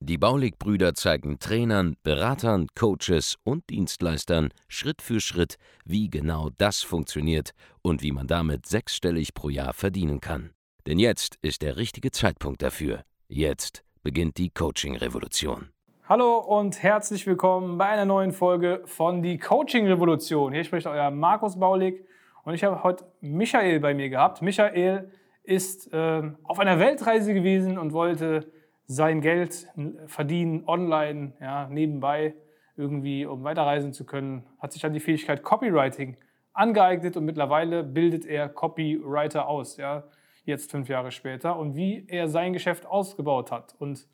Die 0.00 0.18
Baulig-Brüder 0.18 0.94
zeigen 0.94 1.38
Trainern, 1.38 1.96
Beratern, 2.02 2.68
Coaches 2.74 3.36
und 3.44 3.68
Dienstleistern 3.70 4.50
Schritt 4.68 5.02
für 5.02 5.20
Schritt, 5.20 5.56
wie 5.84 6.08
genau 6.08 6.50
das 6.58 6.82
funktioniert 6.82 7.50
und 7.82 8.02
wie 8.02 8.12
man 8.12 8.26
damit 8.26 8.66
sechsstellig 8.66 9.34
pro 9.34 9.48
Jahr 9.48 9.72
verdienen 9.72 10.20
kann. 10.20 10.50
Denn 10.86 10.98
jetzt 10.98 11.36
ist 11.42 11.62
der 11.62 11.76
richtige 11.76 12.10
Zeitpunkt 12.10 12.62
dafür. 12.62 13.02
Jetzt 13.28 13.84
beginnt 14.02 14.38
die 14.38 14.50
Coaching-Revolution. 14.50 15.68
Hallo 16.08 16.38
und 16.38 16.82
herzlich 16.82 17.26
willkommen 17.26 17.76
bei 17.76 17.84
einer 17.84 18.06
neuen 18.06 18.32
Folge 18.32 18.80
von 18.86 19.22
Die 19.22 19.36
Coaching-Revolution. 19.36 20.54
Hier 20.54 20.64
spricht 20.64 20.86
euer 20.86 21.10
Markus 21.10 21.58
Baulig 21.58 22.06
und 22.44 22.54
ich 22.54 22.64
habe 22.64 22.82
heute 22.82 23.04
Michael 23.20 23.80
bei 23.80 23.92
mir 23.92 24.08
gehabt. 24.08 24.40
Michael 24.40 25.12
ist 25.42 25.92
äh, 25.92 26.22
auf 26.44 26.58
einer 26.58 26.78
Weltreise 26.78 27.34
gewesen 27.34 27.76
und 27.76 27.92
wollte 27.92 28.50
sein 28.88 29.20
Geld 29.20 29.68
verdienen 30.06 30.64
online, 30.66 31.34
ja, 31.40 31.68
nebenbei 31.68 32.34
irgendwie, 32.76 33.26
um 33.26 33.44
weiterreisen 33.44 33.92
zu 33.92 34.06
können, 34.06 34.46
hat 34.58 34.72
sich 34.72 34.80
dann 34.80 34.94
die 34.94 35.00
Fähigkeit 35.00 35.42
Copywriting 35.42 36.16
angeeignet 36.54 37.16
und 37.16 37.26
mittlerweile 37.26 37.84
bildet 37.84 38.24
er 38.24 38.48
Copywriter 38.48 39.46
aus, 39.46 39.76
ja, 39.76 40.04
jetzt 40.44 40.70
fünf 40.70 40.88
Jahre 40.88 41.10
später 41.10 41.58
und 41.58 41.76
wie 41.76 42.06
er 42.08 42.28
sein 42.28 42.54
Geschäft 42.54 42.86
ausgebaut 42.86 43.52
hat 43.52 43.76
und 43.78 44.08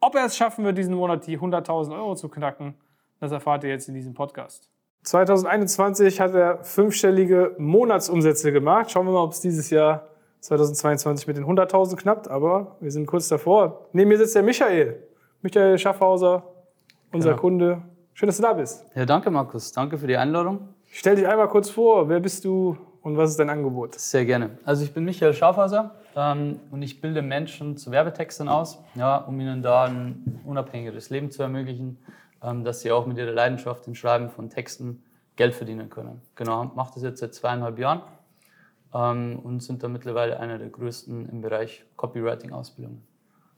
ob 0.00 0.16
er 0.16 0.26
es 0.26 0.36
schaffen 0.36 0.64
wird, 0.64 0.78
diesen 0.78 0.94
Monat 0.94 1.26
die 1.26 1.38
100.000 1.38 1.92
Euro 1.92 2.14
zu 2.14 2.28
knacken, 2.28 2.74
das 3.20 3.32
erfahrt 3.32 3.64
ihr 3.64 3.70
jetzt 3.70 3.88
in 3.88 3.94
diesem 3.94 4.14
Podcast. 4.14 4.68
2021 5.02 6.20
hat 6.20 6.34
er 6.34 6.64
fünfstellige 6.64 7.54
Monatsumsätze 7.58 8.52
gemacht. 8.52 8.90
Schauen 8.90 9.06
wir 9.06 9.12
mal, 9.12 9.22
ob 9.22 9.32
es 9.32 9.40
dieses 9.40 9.70
Jahr 9.70 10.08
2022 10.40 11.26
mit 11.26 11.36
den 11.36 11.44
100.000 11.44 11.96
knappt, 11.96 12.28
aber 12.28 12.76
wir 12.80 12.90
sind 12.90 13.06
kurz 13.06 13.28
davor. 13.28 13.86
Neben 13.92 14.08
mir 14.08 14.18
sitzt 14.18 14.34
der 14.34 14.42
Michael. 14.42 15.02
Michael 15.42 15.78
Schaffhauser, 15.78 16.42
unser 17.12 17.30
genau. 17.30 17.40
Kunde. 17.40 17.82
Schön, 18.14 18.26
dass 18.26 18.36
du 18.36 18.42
da 18.42 18.52
bist. 18.52 18.84
Ja, 18.94 19.06
danke 19.06 19.30
Markus. 19.30 19.72
Danke 19.72 19.98
für 19.98 20.06
die 20.06 20.16
Einladung. 20.16 20.68
Stell 20.90 21.16
dich 21.16 21.26
einmal 21.26 21.48
kurz 21.48 21.70
vor. 21.70 22.08
Wer 22.08 22.20
bist 22.20 22.44
du 22.44 22.76
und 23.02 23.16
was 23.16 23.30
ist 23.30 23.38
dein 23.38 23.50
Angebot? 23.50 23.94
Sehr 23.94 24.24
gerne. 24.24 24.58
Also 24.64 24.84
ich 24.84 24.92
bin 24.92 25.04
Michael 25.04 25.34
Schaffhauser 25.34 25.94
ähm, 26.16 26.60
und 26.70 26.82
ich 26.82 27.00
bilde 27.00 27.22
Menschen 27.22 27.76
zu 27.76 27.90
Werbetextern 27.90 28.48
aus, 28.48 28.78
ja, 28.94 29.16
um 29.16 29.38
ihnen 29.40 29.62
da 29.62 29.84
ein 29.84 30.40
unabhängiges 30.44 31.10
Leben 31.10 31.30
zu 31.30 31.42
ermöglichen, 31.42 31.98
ähm, 32.42 32.64
dass 32.64 32.80
sie 32.80 32.90
auch 32.90 33.06
mit 33.06 33.18
ihrer 33.18 33.32
Leidenschaft 33.32 33.86
im 33.86 33.94
Schreiben 33.94 34.30
von 34.30 34.50
Texten 34.50 35.02
Geld 35.36 35.54
verdienen 35.54 35.88
können. 35.88 36.20
Genau, 36.34 36.64
mache 36.74 36.94
das 36.94 37.04
jetzt 37.04 37.20
seit 37.20 37.34
zweieinhalb 37.34 37.78
Jahren 37.78 38.02
ähm, 38.94 39.38
und 39.42 39.62
sind 39.62 39.82
da 39.82 39.88
mittlerweile 39.88 40.40
einer 40.40 40.58
der 40.58 40.68
größten 40.68 41.28
im 41.28 41.40
Bereich 41.40 41.84
Copywriting-Ausbildungen. 41.96 43.02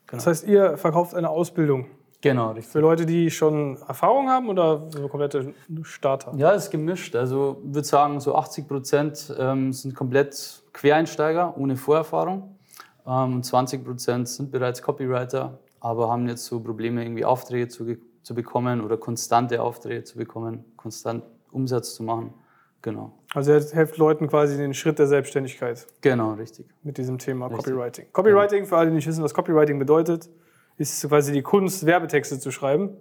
Genau. 0.06 0.18
Das 0.18 0.26
heißt, 0.26 0.46
ihr 0.46 0.76
verkauft 0.76 1.14
eine 1.14 1.30
Ausbildung? 1.30 1.86
Genau, 2.22 2.50
richtig. 2.50 2.72
Für 2.72 2.80
Leute, 2.80 3.06
die 3.06 3.30
schon 3.30 3.78
Erfahrung 3.88 4.28
haben 4.28 4.48
oder 4.48 4.90
so 4.90 5.08
komplette 5.08 5.54
Starter? 5.82 6.34
Ja, 6.36 6.52
es 6.52 6.64
ist 6.64 6.70
gemischt. 6.70 7.16
Also 7.16 7.62
ich 7.64 7.74
würde 7.74 7.86
sagen, 7.86 8.20
so 8.20 8.34
80 8.34 8.68
Prozent 8.68 9.34
ähm, 9.38 9.72
sind 9.72 9.94
komplett 9.94 10.62
Quereinsteiger 10.72 11.56
ohne 11.56 11.76
Vorerfahrung. 11.76 12.58
Ähm, 13.06 13.36
und 13.36 13.44
20 13.44 13.84
Prozent 13.84 14.28
sind 14.28 14.50
bereits 14.50 14.82
Copywriter, 14.82 15.58
aber 15.80 16.10
haben 16.10 16.28
jetzt 16.28 16.44
so 16.44 16.60
Probleme, 16.60 17.02
irgendwie 17.02 17.24
Aufträge 17.24 17.68
zu, 17.68 17.96
zu 18.22 18.34
bekommen 18.34 18.82
oder 18.82 18.98
konstante 18.98 19.62
Aufträge 19.62 20.04
zu 20.04 20.18
bekommen, 20.18 20.64
konstant 20.76 21.24
Umsatz 21.50 21.94
zu 21.94 22.02
machen. 22.02 22.34
Genau. 22.82 23.12
Also 23.34 23.52
er 23.52 23.60
hilft 23.60 23.98
Leuten 23.98 24.28
quasi 24.28 24.56
den 24.56 24.74
Schritt 24.74 24.98
der 24.98 25.06
Selbstständigkeit. 25.06 25.86
Genau, 26.00 26.32
richtig. 26.32 26.66
Mit 26.82 26.98
diesem 26.98 27.18
Thema 27.18 27.46
richtig. 27.46 27.66
Copywriting. 27.66 28.06
Copywriting, 28.12 28.66
für 28.66 28.76
alle, 28.78 28.90
die 28.90 28.96
nicht 28.96 29.06
wissen, 29.06 29.22
was 29.22 29.34
Copywriting 29.34 29.78
bedeutet, 29.78 30.30
ist 30.78 31.06
quasi 31.06 31.32
die 31.32 31.42
Kunst, 31.42 31.84
Werbetexte 31.84 32.38
zu 32.38 32.50
schreiben. 32.50 32.96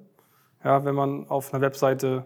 Ja, 0.63 0.83
wenn 0.83 0.95
man 0.95 1.27
auf 1.29 1.53
einer 1.53 1.61
Webseite 1.61 2.25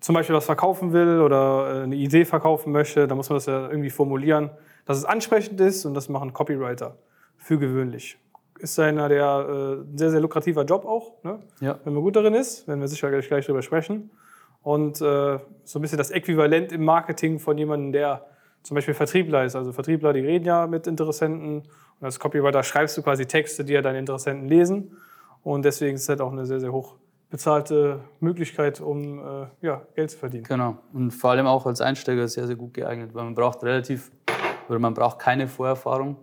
zum 0.00 0.14
Beispiel 0.14 0.34
was 0.34 0.46
verkaufen 0.46 0.92
will 0.92 1.20
oder 1.20 1.80
äh, 1.80 1.82
eine 1.84 1.94
Idee 1.94 2.24
verkaufen 2.24 2.72
möchte, 2.72 3.06
dann 3.06 3.16
muss 3.16 3.28
man 3.28 3.36
das 3.36 3.46
ja 3.46 3.68
irgendwie 3.68 3.90
formulieren, 3.90 4.50
dass 4.86 4.98
es 4.98 5.04
ansprechend 5.04 5.60
ist 5.60 5.84
und 5.84 5.94
das 5.94 6.08
machen 6.08 6.32
Copywriter 6.32 6.96
für 7.36 7.58
gewöhnlich. 7.58 8.18
Ist 8.58 8.78
einer 8.80 9.08
der 9.08 9.84
äh, 9.84 9.96
sehr, 9.96 10.10
sehr 10.10 10.20
lukrativer 10.20 10.64
Job 10.64 10.84
auch, 10.84 11.22
ne? 11.22 11.38
ja. 11.60 11.78
wenn 11.84 11.94
man 11.94 12.02
gut 12.02 12.16
darin 12.16 12.34
ist, 12.34 12.66
werden 12.66 12.80
wir 12.80 12.88
sicher 12.88 13.10
gleich, 13.10 13.28
gleich 13.28 13.46
drüber 13.46 13.62
sprechen 13.62 14.10
und 14.62 15.00
äh, 15.00 15.38
so 15.64 15.78
ein 15.78 15.82
bisschen 15.82 15.98
das 15.98 16.10
Äquivalent 16.10 16.72
im 16.72 16.84
Marketing 16.84 17.38
von 17.38 17.56
jemandem, 17.56 17.92
der 17.92 18.26
zum 18.62 18.74
Beispiel 18.74 18.94
Vertriebler 18.94 19.44
ist. 19.44 19.56
Also 19.56 19.72
Vertriebler, 19.72 20.12
die 20.12 20.20
reden 20.20 20.44
ja 20.44 20.66
mit 20.66 20.86
Interessenten 20.86 21.62
und 22.00 22.04
als 22.04 22.18
Copywriter 22.18 22.62
schreibst 22.62 22.96
du 22.96 23.02
quasi 23.02 23.26
Texte, 23.26 23.64
die 23.64 23.72
ja 23.72 23.82
deine 23.82 23.98
Interessenten 23.98 24.48
lesen 24.48 24.96
und 25.42 25.64
deswegen 25.64 25.94
ist 25.94 26.02
es 26.02 26.08
halt 26.08 26.20
auch 26.20 26.32
eine 26.32 26.46
sehr, 26.46 26.60
sehr 26.60 26.72
hoch 26.72 26.96
bezahlte 27.30 28.00
Möglichkeit, 28.18 28.80
um 28.80 29.18
äh, 29.18 29.46
ja, 29.62 29.82
Geld 29.94 30.10
zu 30.10 30.18
verdienen. 30.18 30.44
Genau 30.44 30.76
und 30.92 31.12
vor 31.12 31.30
allem 31.30 31.46
auch 31.46 31.64
als 31.64 31.80
Einsteiger 31.80 32.26
sehr, 32.28 32.46
sehr 32.46 32.56
gut 32.56 32.74
geeignet, 32.74 33.14
weil 33.14 33.24
man 33.24 33.34
braucht 33.34 33.62
relativ 33.62 34.10
oder 34.68 34.78
man 34.78 34.94
braucht 34.94 35.18
keine 35.18 35.48
Vorerfahrung 35.48 36.16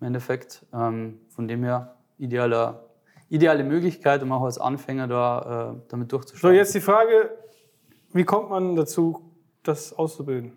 im 0.00 0.06
Endeffekt. 0.08 0.66
Ähm, 0.72 1.20
von 1.28 1.48
dem 1.48 1.62
her 1.62 1.94
idealer 2.18 2.84
ideale 3.30 3.64
Möglichkeit, 3.64 4.22
um 4.22 4.32
auch 4.32 4.42
als 4.42 4.58
Anfänger 4.58 5.06
da, 5.06 5.72
äh, 5.72 5.80
damit 5.88 6.12
durchzustarten. 6.12 6.50
So, 6.50 6.58
jetzt 6.58 6.74
die 6.74 6.80
Frage, 6.80 7.30
wie 8.12 8.24
kommt 8.24 8.50
man 8.50 8.76
dazu, 8.76 9.20
das 9.62 9.92
auszubilden? 9.92 10.52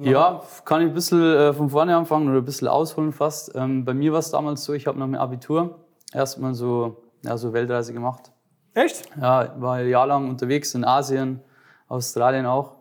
Ja, 0.00 0.42
kann 0.64 0.82
ich 0.82 0.88
ein 0.88 0.94
bisschen 0.94 1.22
äh, 1.22 1.52
von 1.52 1.70
vorne 1.70 1.96
anfangen 1.96 2.28
oder 2.28 2.38
ein 2.38 2.44
bisschen 2.44 2.66
ausholen 2.66 3.12
fast. 3.12 3.54
Ähm, 3.54 3.84
bei 3.84 3.94
mir 3.94 4.12
war 4.12 4.18
es 4.18 4.30
damals 4.30 4.64
so, 4.64 4.72
ich 4.72 4.88
habe 4.88 4.98
nach 4.98 5.06
dem 5.06 5.14
Abitur 5.14 5.78
erstmal 6.12 6.54
so, 6.54 7.02
ja, 7.24 7.36
so 7.36 7.52
Weltreise 7.52 7.92
gemacht. 7.92 8.32
Echt? 8.74 9.08
Ja, 9.20 9.54
war 9.60 9.74
ein 9.74 9.88
Jahr 9.88 10.06
lang 10.06 10.28
unterwegs 10.28 10.74
in 10.74 10.84
Asien, 10.84 11.40
Australien 11.86 12.46
auch. 12.46 12.74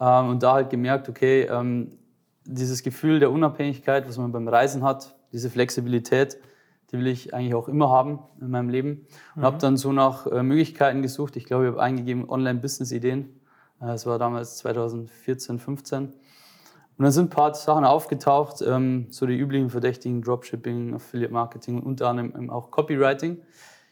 Ähm, 0.00 0.30
und 0.30 0.42
da 0.42 0.54
halt 0.54 0.70
gemerkt, 0.70 1.08
okay, 1.10 1.42
ähm, 1.42 1.98
dieses 2.44 2.82
Gefühl 2.82 3.18
der 3.18 3.30
Unabhängigkeit, 3.30 4.08
was 4.08 4.16
man 4.16 4.32
beim 4.32 4.48
Reisen 4.48 4.82
hat, 4.82 5.14
diese 5.32 5.50
Flexibilität, 5.50 6.38
die 6.90 6.98
will 6.98 7.06
ich 7.06 7.34
eigentlich 7.34 7.54
auch 7.54 7.68
immer 7.68 7.90
haben 7.90 8.20
in 8.40 8.50
meinem 8.50 8.70
Leben. 8.70 9.06
Und 9.34 9.42
mhm. 9.42 9.46
habe 9.46 9.58
dann 9.58 9.76
so 9.76 9.92
nach 9.92 10.26
äh, 10.26 10.42
Möglichkeiten 10.42 11.02
gesucht. 11.02 11.36
Ich 11.36 11.44
glaube, 11.44 11.64
ich 11.64 11.70
habe 11.72 11.82
eingegeben 11.82 12.28
Online-Business-Ideen. 12.28 13.40
Äh, 13.80 13.86
das 13.86 14.06
war 14.06 14.18
damals 14.18 14.56
2014, 14.58 15.58
15. 15.58 16.04
Und 16.98 17.04
dann 17.04 17.12
sind 17.12 17.26
ein 17.26 17.30
paar 17.30 17.54
Sachen 17.54 17.84
aufgetaucht, 17.84 18.62
ähm, 18.66 19.06
so 19.10 19.26
die 19.26 19.38
üblichen 19.38 19.70
Verdächtigen, 19.70 20.20
Dropshipping, 20.22 20.94
Affiliate-Marketing 20.94 21.76
und 21.76 21.84
unter 21.84 22.08
anderem 22.08 22.50
auch 22.50 22.72
Copywriting. 22.72 23.38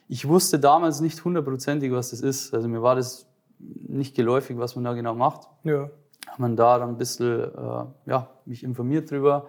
Ich 0.09 0.27
wusste 0.27 0.59
damals 0.59 1.01
nicht 1.01 1.25
hundertprozentig, 1.25 1.93
was 1.93 2.11
das 2.11 2.21
ist. 2.21 2.53
Also 2.53 2.69
mir 2.69 2.83
war 2.83 2.97
das 2.97 3.29
nicht 3.59 4.17
geläufig, 4.17 4.59
was 4.59 4.75
man 4.75 4.85
da 4.85 4.95
genau 4.95 5.15
macht. 5.15 5.49
Ja. 5.63 5.91
Habe 6.29 6.43
man 6.43 6.57
da 6.57 6.79
dann 6.79 6.91
ein 6.91 6.99
bisschen 6.99 7.45
äh, 7.45 7.85
ja, 8.07 8.31
mich 8.45 8.65
informiert 8.65 9.11
drüber, 9.11 9.47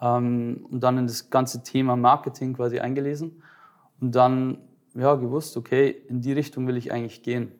ähm, 0.00 0.66
und 0.70 0.80
dann 0.80 0.98
in 0.98 1.06
das 1.06 1.30
ganze 1.30 1.62
Thema 1.62 1.96
Marketing 1.96 2.54
quasi 2.54 2.78
eingelesen 2.80 3.42
und 4.00 4.14
dann 4.14 4.58
ja, 4.94 5.14
gewusst, 5.14 5.56
okay, 5.56 5.90
in 6.08 6.20
die 6.20 6.32
Richtung 6.32 6.66
will 6.66 6.76
ich 6.76 6.92
eigentlich 6.92 7.22
gehen. 7.22 7.52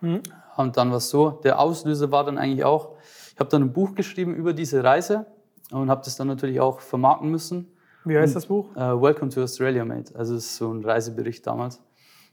Mhm. 0.00 0.22
Und 0.56 0.76
dann 0.76 0.90
war 0.90 0.98
es 0.98 1.10
so, 1.10 1.30
der 1.30 1.58
Auslöser 1.60 2.10
war 2.10 2.24
dann 2.24 2.38
eigentlich 2.38 2.64
auch, 2.64 2.96
ich 3.32 3.40
habe 3.40 3.50
dann 3.50 3.62
ein 3.62 3.72
Buch 3.72 3.94
geschrieben 3.94 4.34
über 4.34 4.52
diese 4.52 4.82
Reise 4.82 5.26
und 5.70 5.90
habe 5.90 6.02
das 6.04 6.16
dann 6.16 6.28
natürlich 6.28 6.60
auch 6.60 6.80
vermarkten 6.80 7.30
müssen. 7.30 7.68
Wie 8.04 8.16
heißt 8.16 8.34
das 8.34 8.46
Buch? 8.46 8.70
Uh, 8.74 9.00
Welcome 9.00 9.30
to 9.30 9.42
Australia, 9.42 9.84
Mate. 9.84 10.14
Also 10.16 10.34
es 10.34 10.46
ist 10.46 10.56
so 10.56 10.72
ein 10.72 10.84
Reisebericht 10.84 11.46
damals 11.46 11.82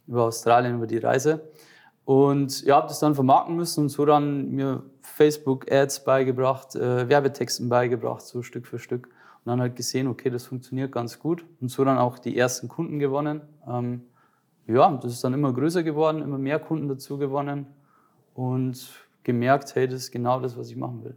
über 0.07 0.23
Australien, 0.23 0.75
über 0.75 0.87
die 0.87 0.97
Reise. 0.97 1.49
Und 2.05 2.63
ja, 2.63 2.75
habe 2.75 2.87
das 2.87 2.99
dann 2.99 3.15
vermarkten 3.15 3.55
müssen 3.55 3.81
und 3.81 3.89
so 3.89 4.05
dann 4.05 4.51
mir 4.51 4.83
Facebook-Ads 5.01 6.03
beigebracht, 6.03 6.75
äh, 6.75 7.09
Werbetexten 7.09 7.67
beigebracht, 7.67 8.21
so 8.21 8.43
Stück 8.43 8.67
für 8.67 8.77
Stück. 8.77 9.09
Und 9.45 9.51
dann 9.51 9.61
halt 9.61 9.75
gesehen, 9.75 10.07
okay, 10.07 10.31
das 10.31 10.45
funktioniert 10.45 10.91
ganz 10.91 11.19
gut. 11.19 11.45
Und 11.61 11.69
so 11.69 11.85
dann 11.85 11.99
auch 11.99 12.17
die 12.17 12.35
ersten 12.35 12.67
Kunden 12.67 12.97
gewonnen. 12.97 13.41
Ähm, 13.67 14.01
ja, 14.65 14.91
das 15.01 15.13
ist 15.13 15.23
dann 15.23 15.33
immer 15.33 15.53
größer 15.53 15.83
geworden, 15.83 16.23
immer 16.23 16.39
mehr 16.39 16.57
Kunden 16.57 16.87
dazu 16.87 17.19
gewonnen 17.19 17.67
und 18.33 18.89
gemerkt, 19.23 19.75
hey, 19.75 19.87
das 19.87 20.01
ist 20.01 20.11
genau 20.11 20.39
das, 20.39 20.57
was 20.57 20.69
ich 20.69 20.75
machen 20.75 21.03
will. 21.03 21.15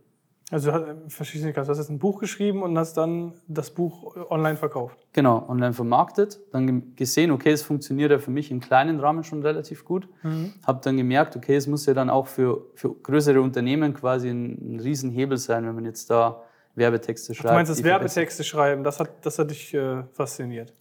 Also 0.50 0.70
ich 0.70 1.44
nicht 1.44 1.54
ganz. 1.54 1.66
Du 1.66 1.72
hast 1.72 1.78
jetzt 1.78 1.90
ein 1.90 1.98
Buch 1.98 2.20
geschrieben 2.20 2.62
und 2.62 2.78
hast 2.78 2.94
dann 2.94 3.34
das 3.48 3.70
Buch 3.70 4.16
online 4.30 4.56
verkauft. 4.56 4.98
Genau, 5.12 5.46
online 5.46 5.74
vermarktet. 5.74 6.40
Dann 6.52 6.94
gesehen, 6.96 7.30
okay, 7.30 7.50
es 7.50 7.62
funktioniert 7.62 8.10
ja 8.10 8.18
für 8.18 8.30
mich 8.30 8.50
im 8.50 8.60
kleinen 8.60 8.98
Rahmen 8.98 9.24
schon 9.24 9.42
relativ 9.42 9.84
gut. 9.84 10.08
Mhm. 10.22 10.54
Habe 10.66 10.80
dann 10.82 10.96
gemerkt, 10.96 11.36
okay, 11.36 11.56
es 11.56 11.66
muss 11.66 11.84
ja 11.84 11.92
dann 11.92 12.08
auch 12.08 12.26
für, 12.26 12.64
für 12.74 12.94
größere 12.94 13.42
Unternehmen 13.42 13.92
quasi 13.92 14.30
ein, 14.30 14.76
ein 14.76 14.80
Riesenhebel 14.80 15.36
sein, 15.36 15.66
wenn 15.66 15.74
man 15.74 15.84
jetzt 15.84 16.08
da 16.08 16.42
Werbetexte 16.78 17.34
schreibt. 17.34 17.50
Du 17.50 17.54
meinst 17.54 17.70
das 17.70 17.82
Werbetexte 17.82 18.44
schreiben, 18.44 18.84
das 18.84 19.00
hat, 19.00 19.10
das 19.22 19.38
hat 19.38 19.50
dich 19.50 19.74
äh, 19.74 20.04
fasziniert? 20.12 20.72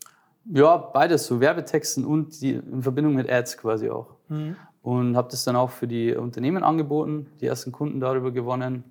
Ja, 0.45 0.77
beides, 0.77 1.27
so 1.27 1.39
Werbetexten 1.39 2.05
und 2.05 2.41
die 2.41 2.53
in 2.53 2.81
Verbindung 2.81 3.15
mit 3.15 3.29
Ads 3.29 3.57
quasi 3.57 3.89
auch. 3.89 4.15
Mhm. 4.29 4.55
Und 4.81 5.17
habe 5.17 5.27
das 5.29 5.43
dann 5.43 5.57
auch 5.57 5.71
für 5.71 5.87
die 5.87 6.15
Unternehmen 6.15 6.63
angeboten, 6.63 7.27
die 7.41 7.47
ersten 7.47 7.73
Kunden 7.73 7.99
darüber 7.99 8.31
gewonnen 8.31 8.85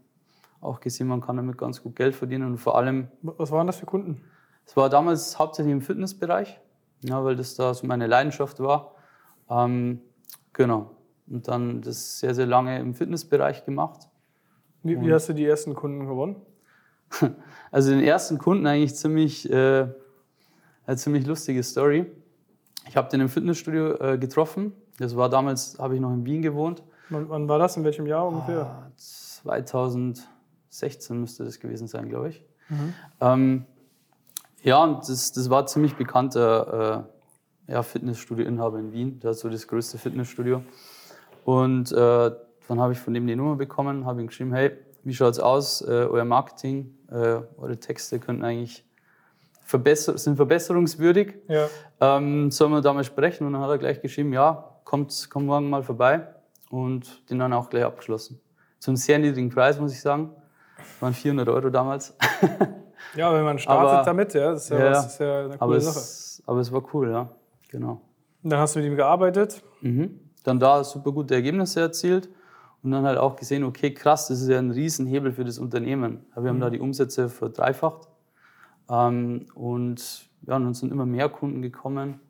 auch 0.61 0.81
gesehen, 0.81 1.07
man 1.07 1.21
kann 1.21 1.37
damit 1.37 1.57
ganz 1.59 1.83
gut 1.83 1.97
Geld 1.97 2.15
verdienen 2.15 2.47
und 2.47 2.59
vor 2.59 2.77
allem. 2.77 3.09
Was 3.23 3.51
waren 3.51 3.67
das 3.67 3.77
für 3.77 3.87
Kunden? 3.87 4.23
Es 4.67 4.77
war 4.77 4.89
damals 4.89 5.39
hauptsächlich 5.39 5.73
im 5.73 5.81
Fitnessbereich, 5.81 6.61
ja, 7.03 7.25
weil 7.25 7.37
das 7.37 7.55
da 7.55 7.73
so 7.73 7.87
meine 7.87 8.07
Leidenschaft 8.07 8.61
war. 8.61 8.95
Ähm, 9.49 10.01
genau. 10.53 10.91
Und 11.29 11.47
dann 11.49 11.83
das 11.83 12.19
sehr, 12.19 12.35
sehr 12.35 12.47
lange 12.47 12.79
im 12.79 12.95
Fitnessbereich 12.95 13.65
gemacht. 13.65 14.09
Wie, 14.83 15.01
wie 15.01 15.13
hast 15.13 15.29
du 15.29 15.33
die 15.33 15.45
ersten 15.45 15.75
Kunden 15.75 16.07
gewonnen? 16.07 16.37
Also 17.73 17.91
den 17.91 18.01
ersten 18.01 18.39
Kunden 18.39 18.65
eigentlich 18.67 18.95
ziemlich, 18.95 19.51
äh, 19.51 19.89
eine 20.87 20.97
ziemlich 20.97 21.27
lustige 21.27 21.63
Story. 21.63 22.07
Ich 22.89 22.97
habe 22.97 23.11
den 23.11 23.21
im 23.21 23.29
Fitnessstudio 23.29 23.97
äh, 23.97 24.19
getroffen. 24.19 24.73
Das 24.99 25.17
war 25.17 25.29
damals, 25.29 25.77
habe 25.79 25.97
ich 25.97 26.01
noch 26.01 26.13
in 26.13 26.25
Wien 26.25 26.41
gewohnt. 26.41 26.85
Wann, 27.11 27.29
wann, 27.29 27.49
war 27.49 27.59
das? 27.59 27.77
In 27.77 27.85
welchem 27.85 28.07
Jahr 28.07 28.27
ungefähr? 28.29 28.63
Ah, 28.63 28.91
2000. 28.97 30.27
16 30.79 31.19
müsste 31.21 31.45
das 31.45 31.59
gewesen 31.59 31.89
sein, 31.89 32.09
glaube 32.09 32.31
ich. 32.31 32.45
Mhm. 32.69 32.95
Ähm, 33.21 33.67
ja, 34.63 34.83
und 34.83 35.09
das, 35.09 35.33
das 35.33 35.51
war 35.51 35.67
ziemlich 35.67 35.95
bekannter 35.95 37.07
äh, 37.69 37.73
ja, 37.73 37.83
Fitnessstudio-Inhaber 37.83 38.79
in 38.79 38.93
Wien. 38.93 39.21
Der 39.21 39.31
hat 39.31 39.39
so 39.39 39.49
das 39.49 39.67
größte 39.67 39.99
Fitnessstudio. 39.99 40.63
Und 41.45 41.93
äh, 41.93 42.31
dann 42.69 42.81
habe 42.81 42.93
ich 42.93 42.99
von 42.99 43.15
dem 43.15 43.27
die 43.27 43.37
Nummer 43.37 43.57
bekommen, 43.57 44.05
habe 44.05 44.21
ihm 44.21 44.27
geschrieben, 44.27 44.53
hey, 44.53 44.77
wie 45.07 45.15
schaut 45.15 45.33
es 45.33 45.41
aus? 45.41 45.83
Äh, 45.83 46.07
euer 46.11 46.25
Marketing, 46.25 46.95
äh, 47.11 47.41
eure 47.57 47.79
Texte 47.79 48.19
könnten 48.19 48.45
eigentlich 48.45 48.85
verbesser 49.65 50.17
sind 50.19 50.37
verbesserungswürdig. 50.37 51.35
Ja. 51.49 51.69
Ähm, 52.01 52.51
sollen 52.51 52.73
wir 52.73 52.81
da 52.81 52.93
mal 52.93 53.05
sprechen? 53.05 53.47
Und 53.47 53.53
dann 53.53 53.63
hat 53.63 53.71
er 53.71 53.79
gleich 53.79 54.01
geschrieben, 54.01 54.33
ja, 54.33 54.79
kommt, 54.85 55.29
kommt 55.31 55.47
morgen 55.47 55.71
mal 55.71 55.83
vorbei. 55.83 56.27
Und 56.71 57.31
den 57.31 57.39
dann 57.39 57.53
auch 57.53 57.71
gleich 57.71 57.85
abgeschlossen. 57.85 58.41
Zu 58.79 58.91
einem 58.91 58.97
sehr 58.97 59.19
niedrigen 59.19 59.51
Preis, 59.51 59.79
muss 59.81 59.93
ich 59.93 60.01
sagen 60.01 60.31
waren 61.01 61.15
400 61.15 61.49
Euro 61.49 61.71
damals. 61.71 62.17
ja, 63.17 63.33
wenn 63.33 63.45
man 63.45 63.59
startet 63.59 63.91
aber, 63.91 64.05
damit, 64.05 64.35
ja, 64.35 64.53
das 64.53 64.65
ist 64.65 64.71
ja, 64.71 64.79
ja, 64.79 64.91
was, 64.91 65.07
ist 65.07 65.21
ja 65.21 65.45
eine 65.45 65.59
coole 65.59 65.81
Sache. 65.81 65.99
Es, 65.99 66.43
aber 66.47 66.61
es 66.61 66.73
war 66.73 66.83
cool, 66.95 67.11
ja, 67.11 67.29
genau. 67.69 68.01
Und 68.43 68.51
dann 68.51 68.61
hast 68.61 68.75
du 68.75 68.81
mit 68.81 68.89
ihm 68.89 68.97
gearbeitet? 68.97 69.63
Mhm. 69.81 70.21
Dann 70.45 70.61
da 70.61 70.85
super 70.85 71.13
gute 71.13 71.35
Ergebnisse 71.35 71.81
erzielt 71.81 72.29
und 72.87 72.93
dann 72.93 73.05
halt 73.05 73.19
auch 73.19 73.35
gesehen, 73.35 73.65
okay, 73.65 73.93
krass, 73.93 74.29
das 74.29 74.41
ist 74.41 74.49
ja 74.49 74.61
ein 74.61 74.71
Riesenhebel 74.71 75.33
für 75.33 75.45
das 75.45 75.59
Unternehmen. 75.59 76.25
Wir 76.37 76.51
haben 76.51 76.59
mhm. 76.59 76.61
da 76.61 76.71
die 76.71 76.79
Umsätze 76.79 77.29
verdreifacht 77.29 78.07
ähm, 78.89 79.47
und 79.57 80.29
ja, 80.47 80.55
und 80.55 80.63
dann 80.63 80.75
sind 80.75 80.93
immer 80.93 81.05
mehr 81.05 81.29
Kunden 81.29 81.63
gekommen. 81.63 82.21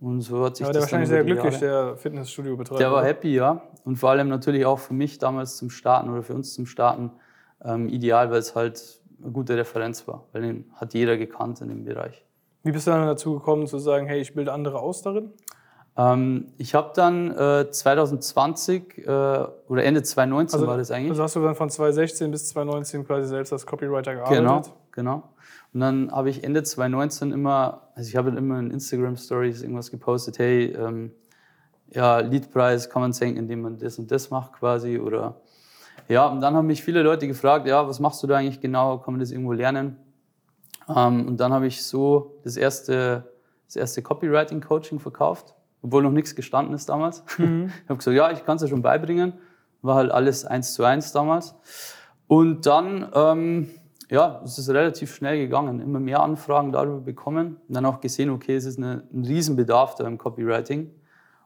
Und 0.00 0.22
so 0.22 0.44
hat 0.44 0.56
sich 0.56 0.66
ja, 0.66 0.72
der 0.72 0.82
wahrscheinlich 0.82 1.08
sehr 1.08 1.22
glücklich, 1.22 1.60
Jahre, 1.60 1.86
der 1.86 1.96
Fitnessstudio-Betreiber. 1.96 2.80
Der 2.80 2.90
war 2.90 3.04
happy, 3.04 3.32
ja. 3.32 3.62
Und 3.84 3.94
vor 3.94 4.10
allem 4.10 4.28
natürlich 4.28 4.66
auch 4.66 4.80
für 4.80 4.92
mich 4.92 5.18
damals 5.18 5.56
zum 5.56 5.70
Starten 5.70 6.10
oder 6.10 6.24
für 6.24 6.34
uns 6.34 6.52
zum 6.52 6.66
Starten 6.66 7.12
ähm, 7.64 7.88
ideal, 7.88 8.32
weil 8.32 8.38
es 8.38 8.56
halt 8.56 9.00
eine 9.22 9.30
gute 9.30 9.56
Referenz 9.56 10.08
war, 10.08 10.24
weil 10.32 10.42
den 10.42 10.64
hat 10.74 10.94
jeder 10.94 11.16
gekannt 11.16 11.60
in 11.60 11.68
dem 11.68 11.84
Bereich. 11.84 12.24
Wie 12.64 12.72
bist 12.72 12.88
du 12.88 12.90
dann 12.90 13.06
dazu 13.06 13.34
gekommen 13.34 13.68
zu 13.68 13.78
sagen, 13.78 14.08
hey, 14.08 14.20
ich 14.20 14.34
bilde 14.34 14.52
andere 14.52 14.80
aus 14.80 15.02
darin? 15.02 15.30
Ähm, 15.96 16.46
ich 16.56 16.74
habe 16.74 16.92
dann 16.94 17.30
äh, 17.36 17.70
2020 17.70 18.98
äh, 18.98 19.10
oder 19.68 19.84
Ende 19.84 20.02
2019 20.02 20.56
also, 20.56 20.66
war 20.66 20.78
das 20.78 20.90
eigentlich. 20.90 21.10
Also 21.10 21.22
hast 21.22 21.36
du 21.36 21.42
dann 21.42 21.54
von 21.54 21.68
2016 21.68 22.30
bis 22.30 22.48
2019 22.48 23.06
quasi 23.06 23.28
selbst 23.28 23.52
als 23.52 23.66
Copywriter 23.66 24.14
gearbeitet? 24.14 24.38
Genau, 24.38 24.62
genau. 24.92 25.28
Und 25.74 25.80
dann 25.80 26.10
habe 26.12 26.30
ich 26.30 26.44
Ende 26.44 26.62
2019 26.62 27.32
immer, 27.32 27.88
also 27.94 28.08
ich 28.08 28.16
habe 28.16 28.30
immer 28.30 28.58
in 28.58 28.70
Instagram 28.70 29.16
Stories 29.16 29.62
irgendwas 29.62 29.90
gepostet, 29.90 30.38
hey, 30.38 30.66
ähm, 30.66 31.12
ja, 31.90 32.20
Leadpreis 32.20 32.88
kann 32.88 33.02
man 33.02 33.12
senken, 33.12 33.38
indem 33.38 33.62
man 33.62 33.78
das 33.78 33.98
und 33.98 34.10
das 34.10 34.30
macht 34.30 34.54
quasi 34.54 34.98
oder 34.98 35.36
ja, 36.08 36.26
und 36.26 36.40
dann 36.40 36.54
haben 36.54 36.66
mich 36.66 36.82
viele 36.82 37.02
Leute 37.02 37.26
gefragt, 37.26 37.66
ja, 37.66 37.86
was 37.86 38.00
machst 38.00 38.22
du 38.22 38.26
da 38.26 38.36
eigentlich 38.36 38.60
genau? 38.60 38.98
Kann 38.98 39.14
man 39.14 39.20
das 39.20 39.30
irgendwo 39.30 39.52
lernen? 39.52 39.96
Ähm, 40.88 41.28
und 41.28 41.38
dann 41.38 41.52
habe 41.52 41.66
ich 41.66 41.82
so 41.82 42.38
das 42.44 42.56
erste, 42.56 43.32
das 43.66 43.76
erste 43.76 44.02
Copywriting-Coaching 44.02 44.98
verkauft, 44.98 45.54
obwohl 45.82 46.02
noch 46.02 46.12
nichts 46.12 46.34
gestanden 46.34 46.74
ist 46.74 46.88
damals. 46.88 47.24
Mhm. 47.38 47.72
Ich 47.82 47.88
habe 47.88 47.98
gesagt, 47.98 48.16
ja, 48.16 48.30
ich 48.30 48.44
kann 48.44 48.56
es 48.56 48.62
ja 48.62 48.68
schon 48.68 48.82
beibringen. 48.82 49.34
War 49.82 49.96
halt 49.96 50.12
alles 50.12 50.44
eins 50.44 50.74
zu 50.74 50.84
eins 50.84 51.12
damals. 51.12 51.56
Und 52.28 52.66
dann, 52.66 53.10
ähm, 53.14 53.70
ja, 54.08 54.40
es 54.44 54.58
ist 54.58 54.70
relativ 54.70 55.14
schnell 55.14 55.38
gegangen. 55.38 55.80
Immer 55.80 55.98
mehr 55.98 56.22
Anfragen 56.22 56.72
darüber 56.72 57.00
bekommen. 57.00 57.56
Und 57.68 57.74
dann 57.74 57.84
auch 57.84 58.00
gesehen, 58.00 58.30
okay, 58.30 58.54
es 58.54 58.64
ist 58.64 58.78
eine, 58.78 59.02
ein 59.12 59.24
Riesenbedarf 59.24 59.96
da 59.96 60.06
im 60.06 60.18
Copywriting. 60.18 60.90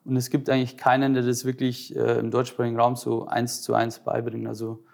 Und 0.04 0.16
es 0.16 0.30
gibt 0.30 0.50
eigentlich 0.50 0.76
keinen, 0.76 1.14
der 1.14 1.22
das 1.22 1.44
wirklich 1.44 1.96
äh, 1.96 2.18
im 2.18 2.30
deutschsprachigen 2.30 2.78
Raum 2.78 2.94
so 2.94 3.26
eins 3.26 3.62
zu 3.62 3.74
eins 3.74 4.00
beibringt. 4.00 4.46
Also 4.46 4.84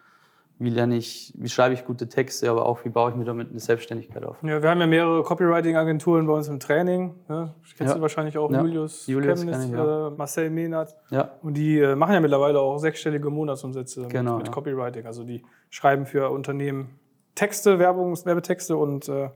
wie 0.59 0.71
lerne 0.71 0.97
ich, 0.97 1.33
wie 1.37 1.49
schreibe 1.49 1.75
ich 1.75 1.85
gute 1.85 2.09
Texte, 2.09 2.49
aber 2.49 2.67
auch 2.67 2.85
wie 2.85 2.89
baue 2.89 3.11
ich 3.11 3.17
mir 3.17 3.25
damit 3.25 3.51
eine 3.51 3.59
Selbstständigkeit 3.59 4.25
auf. 4.25 4.37
Ja, 4.43 4.63
wir 4.63 4.71
haben 4.71 4.81
ja 4.81 4.87
mehrere 4.87 5.23
Copywriting-Agenturen 5.23 6.27
bei 6.27 6.35
uns 6.35 6.49
im 6.49 6.61
Training. 6.61 7.15
Ne? 7.29 7.55
Kennst 7.77 7.93
ja. 7.93 7.95
du 7.95 8.01
wahrscheinlich 8.01 8.39
auch 8.39 8.51
ja. 8.51 8.61
Julius, 8.61 9.07
Julius 9.07 9.41
Chemnitz, 9.41 9.65
ich, 9.65 9.73
ja. 9.73 10.09
äh, 10.09 10.11
Marcel 10.11 10.51
Mehnert. 10.51 10.95
Ja. 11.11 11.33
Und 11.43 11.55
die 11.55 11.79
äh, 11.79 11.97
machen 11.97 12.15
ja 12.15 12.21
mittlerweile 12.21 12.61
auch 12.61 12.79
sechsstellige 12.79 13.29
Monatsumsätze 13.31 14.07
genau, 14.09 14.37
mit, 14.37 14.45
mit 14.45 14.53
Copywriting. 14.53 15.07
Also 15.07 15.25
die 15.25 15.43
schreiben 15.71 16.07
für 16.07 16.31
Unternehmen 16.31 16.99
Texte, 17.35 17.79
Werbungs-, 17.79 18.25
Werbetexte 18.27 18.77
und 18.77 19.09
äh, 19.09 19.31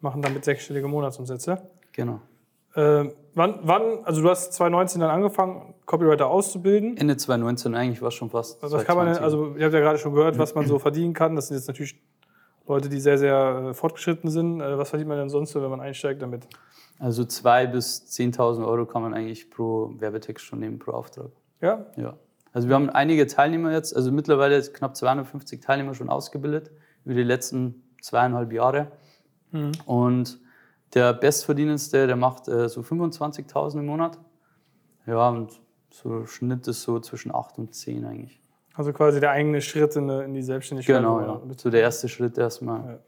machen 0.00 0.22
damit 0.22 0.44
sechsstellige 0.44 0.88
Monatsumsätze. 0.88 1.62
Genau. 1.92 2.20
Äh, 2.76 3.10
wann, 3.34 3.58
wann, 3.62 4.04
also 4.04 4.22
du 4.22 4.28
hast 4.28 4.52
2019 4.52 5.00
dann 5.00 5.10
angefangen, 5.10 5.74
Copywriter 5.86 6.26
auszubilden? 6.26 6.96
Ende 6.98 7.16
2019 7.16 7.74
eigentlich 7.74 8.02
war 8.02 8.10
schon 8.10 8.28
fast. 8.28 8.62
Also, 8.62 8.76
das 8.76 8.86
kann 8.86 8.96
man, 8.96 9.08
also 9.08 9.56
ihr 9.56 9.64
habt 9.64 9.74
ja 9.74 9.80
gerade 9.80 9.98
schon 9.98 10.14
gehört, 10.14 10.38
was 10.38 10.54
man 10.54 10.66
so 10.68 10.78
verdienen 10.78 11.14
kann. 11.14 11.34
Das 11.36 11.48
sind 11.48 11.56
jetzt 11.56 11.68
natürlich 11.68 11.98
Leute, 12.66 12.88
die 12.88 13.00
sehr, 13.00 13.16
sehr 13.16 13.68
äh, 13.70 13.74
fortgeschritten 13.74 14.28
sind. 14.28 14.60
Äh, 14.60 14.76
was 14.76 14.90
verdient 14.90 15.08
man 15.08 15.18
denn 15.18 15.30
sonst 15.30 15.52
so, 15.52 15.62
wenn 15.62 15.70
man 15.70 15.80
einsteigt 15.80 16.20
damit? 16.20 16.46
Also 16.98 17.22
2.000 17.22 17.66
bis 17.68 18.06
10.000 18.10 18.66
Euro 18.66 18.86
kann 18.86 19.02
man 19.02 19.14
eigentlich 19.14 19.50
pro 19.50 19.92
Werbetext 19.98 20.44
schon 20.44 20.60
nehmen, 20.60 20.78
pro 20.78 20.92
Auftrag. 20.92 21.30
Ja? 21.60 21.86
Ja. 21.96 22.14
Also 22.52 22.68
wir 22.68 22.74
haben 22.74 22.90
einige 22.90 23.26
Teilnehmer 23.26 23.72
jetzt, 23.72 23.94
also 23.94 24.10
mittlerweile 24.10 24.60
knapp 24.62 24.96
250 24.96 25.60
Teilnehmer 25.60 25.94
schon 25.94 26.08
ausgebildet 26.08 26.70
über 27.04 27.14
die 27.14 27.22
letzten 27.22 27.82
zweieinhalb 28.00 28.52
Jahre. 28.52 28.92
Mhm. 29.52 29.72
Und 29.84 30.40
der 30.94 31.12
Bestverdienendste, 31.12 32.06
der 32.06 32.16
macht 32.16 32.48
äh, 32.48 32.68
so 32.68 32.80
25.000 32.80 33.80
im 33.80 33.86
Monat. 33.86 34.18
Ja, 35.06 35.28
und 35.28 35.60
so 35.90 36.26
Schnitt 36.26 36.66
ist 36.68 36.82
so 36.82 37.00
zwischen 37.00 37.34
8 37.34 37.58
und 37.58 37.74
10 37.74 38.04
eigentlich. 38.04 38.40
Also 38.74 38.92
quasi 38.92 39.20
der 39.20 39.30
eigene 39.30 39.60
Schritt 39.60 39.96
in, 39.96 40.08
in 40.08 40.34
die 40.34 40.42
Selbstständigkeit. 40.42 40.96
Genau, 40.96 41.20
ja. 41.20 41.40
So 41.56 41.70
der 41.70 41.80
erste 41.80 42.08
Schritt 42.08 42.36
erstmal. 42.36 42.80
Ja. 42.86 42.98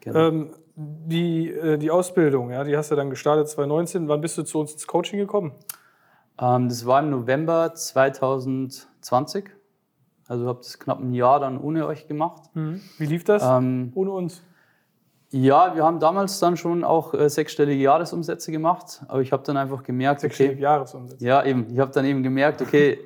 Genau. 0.00 0.18
Ähm, 0.18 0.50
die, 0.76 1.50
äh, 1.50 1.78
die 1.78 1.90
Ausbildung, 1.90 2.50
ja, 2.50 2.64
die 2.64 2.76
hast 2.76 2.90
du 2.90 2.96
dann 2.96 3.10
gestartet 3.10 3.48
2019. 3.48 4.08
Wann 4.08 4.20
bist 4.20 4.36
du 4.36 4.42
zu 4.42 4.58
uns 4.58 4.72
ins 4.72 4.86
Coaching 4.86 5.18
gekommen? 5.18 5.52
Ähm, 6.38 6.68
das 6.68 6.84
war 6.84 7.00
im 7.00 7.10
November 7.10 7.74
2020. 7.74 9.50
Also 10.26 10.48
habe 10.48 10.58
das 10.58 10.78
knapp 10.78 11.00
ein 11.00 11.14
Jahr 11.14 11.38
dann 11.38 11.60
ohne 11.60 11.86
euch 11.86 12.08
gemacht. 12.08 12.42
Mhm. 12.54 12.80
Wie 12.98 13.06
lief 13.06 13.24
das 13.24 13.42
ähm, 13.44 13.92
ohne 13.94 14.10
uns? 14.10 14.42
Ja, 15.30 15.74
wir 15.74 15.82
haben 15.82 15.98
damals 15.98 16.38
dann 16.38 16.56
schon 16.56 16.84
auch 16.84 17.12
äh, 17.14 17.28
sechsstellige 17.28 17.82
Jahresumsätze 17.82 18.52
gemacht, 18.52 19.02
aber 19.08 19.20
ich 19.20 19.32
habe 19.32 19.42
dann 19.42 19.56
einfach 19.56 19.82
gemerkt, 19.82 20.20
sechsstellige 20.20 20.54
okay, 20.54 20.62
Jahresumsätze. 20.62 21.24
Ja, 21.24 21.44
eben. 21.44 21.66
Ich 21.72 21.78
habe 21.78 21.90
dann 21.90 22.04
eben 22.04 22.22
gemerkt, 22.22 22.62
okay, 22.62 22.98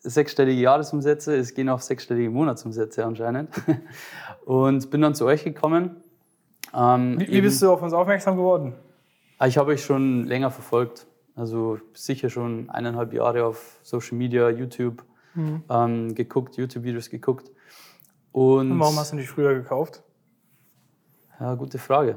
sechsstellige 0.00 0.60
Jahresumsätze, 0.60 1.36
es 1.36 1.54
gehen 1.54 1.68
auf 1.68 1.82
sechsstellige 1.82 2.30
Monatsumsätze 2.30 3.04
anscheinend. 3.04 3.50
Und 4.44 4.90
bin 4.90 5.00
dann 5.00 5.14
zu 5.14 5.24
euch 5.24 5.44
gekommen. 5.44 5.96
Ähm, 6.74 7.18
wie, 7.18 7.28
wie 7.30 7.40
bist 7.40 7.62
du 7.62 7.70
auf 7.70 7.82
uns 7.82 7.92
aufmerksam 7.92 8.36
geworden? 8.36 8.74
Ah, 9.38 9.46
ich 9.46 9.58
habe 9.58 9.72
euch 9.72 9.82
schon 9.82 10.24
länger 10.24 10.50
verfolgt. 10.50 11.06
Also 11.34 11.78
sicher 11.94 12.30
schon 12.30 12.70
eineinhalb 12.70 13.12
Jahre 13.12 13.44
auf 13.44 13.80
Social 13.82 14.16
Media, 14.16 14.50
YouTube 14.50 15.04
mhm. 15.34 15.62
ähm, 15.68 16.14
geguckt, 16.14 16.56
YouTube-Videos 16.56 17.10
geguckt. 17.10 17.50
Und, 18.32 18.72
Und 18.72 18.80
warum 18.80 18.96
hast 18.96 19.12
du 19.12 19.16
nicht 19.16 19.28
früher 19.28 19.54
gekauft? 19.54 20.02
Ja, 21.40 21.54
gute 21.54 21.78
Frage. 21.78 22.16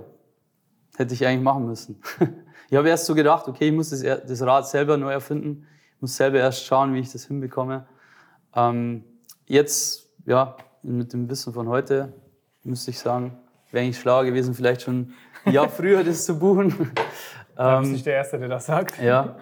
Hätte 0.98 1.14
ich 1.14 1.26
eigentlich 1.26 1.44
machen 1.44 1.66
müssen. 1.68 2.02
Ich 2.70 2.76
habe 2.76 2.90
erst 2.90 3.06
so 3.06 3.16
gedacht, 3.16 3.48
okay, 3.48 3.70
ich 3.70 3.74
muss 3.74 3.92
das, 3.92 4.02
das 4.02 4.42
Rad 4.42 4.68
selber 4.68 4.98
neu 4.98 5.12
erfinden. 5.14 5.66
Ich 5.96 6.02
muss 6.02 6.18
selber 6.18 6.40
erst 6.40 6.66
schauen, 6.66 6.94
wie 6.94 7.00
ich 7.00 7.10
das 7.10 7.24
hinbekomme. 7.24 7.88
Ähm, 8.54 9.06
jetzt, 9.46 10.10
ja, 10.26 10.58
mit 10.84 11.14
dem 11.14 11.30
Wissen 11.30 11.54
von 11.54 11.70
heute 11.70 12.12
müsste 12.64 12.92
ich 12.92 13.00
sagen, 13.00 13.38
wäre 13.72 13.86
eigentlich 13.86 13.98
schlauer 14.00 14.26
gewesen, 14.26 14.54
vielleicht 14.54 14.82
schon 14.82 15.14
ein 15.46 15.54
Jahr 15.54 15.70
früher 15.78 16.04
das 16.04 16.26
zu 16.26 16.38
buchen. 16.38 16.70
Du 17.56 17.64
bist 17.64 17.86
Ähm, 17.86 17.92
nicht 17.94 18.06
der 18.06 18.16
Erste, 18.16 18.38
der 18.38 18.50
das 18.50 18.66
sagt. 18.66 19.02
ja. 19.02 19.38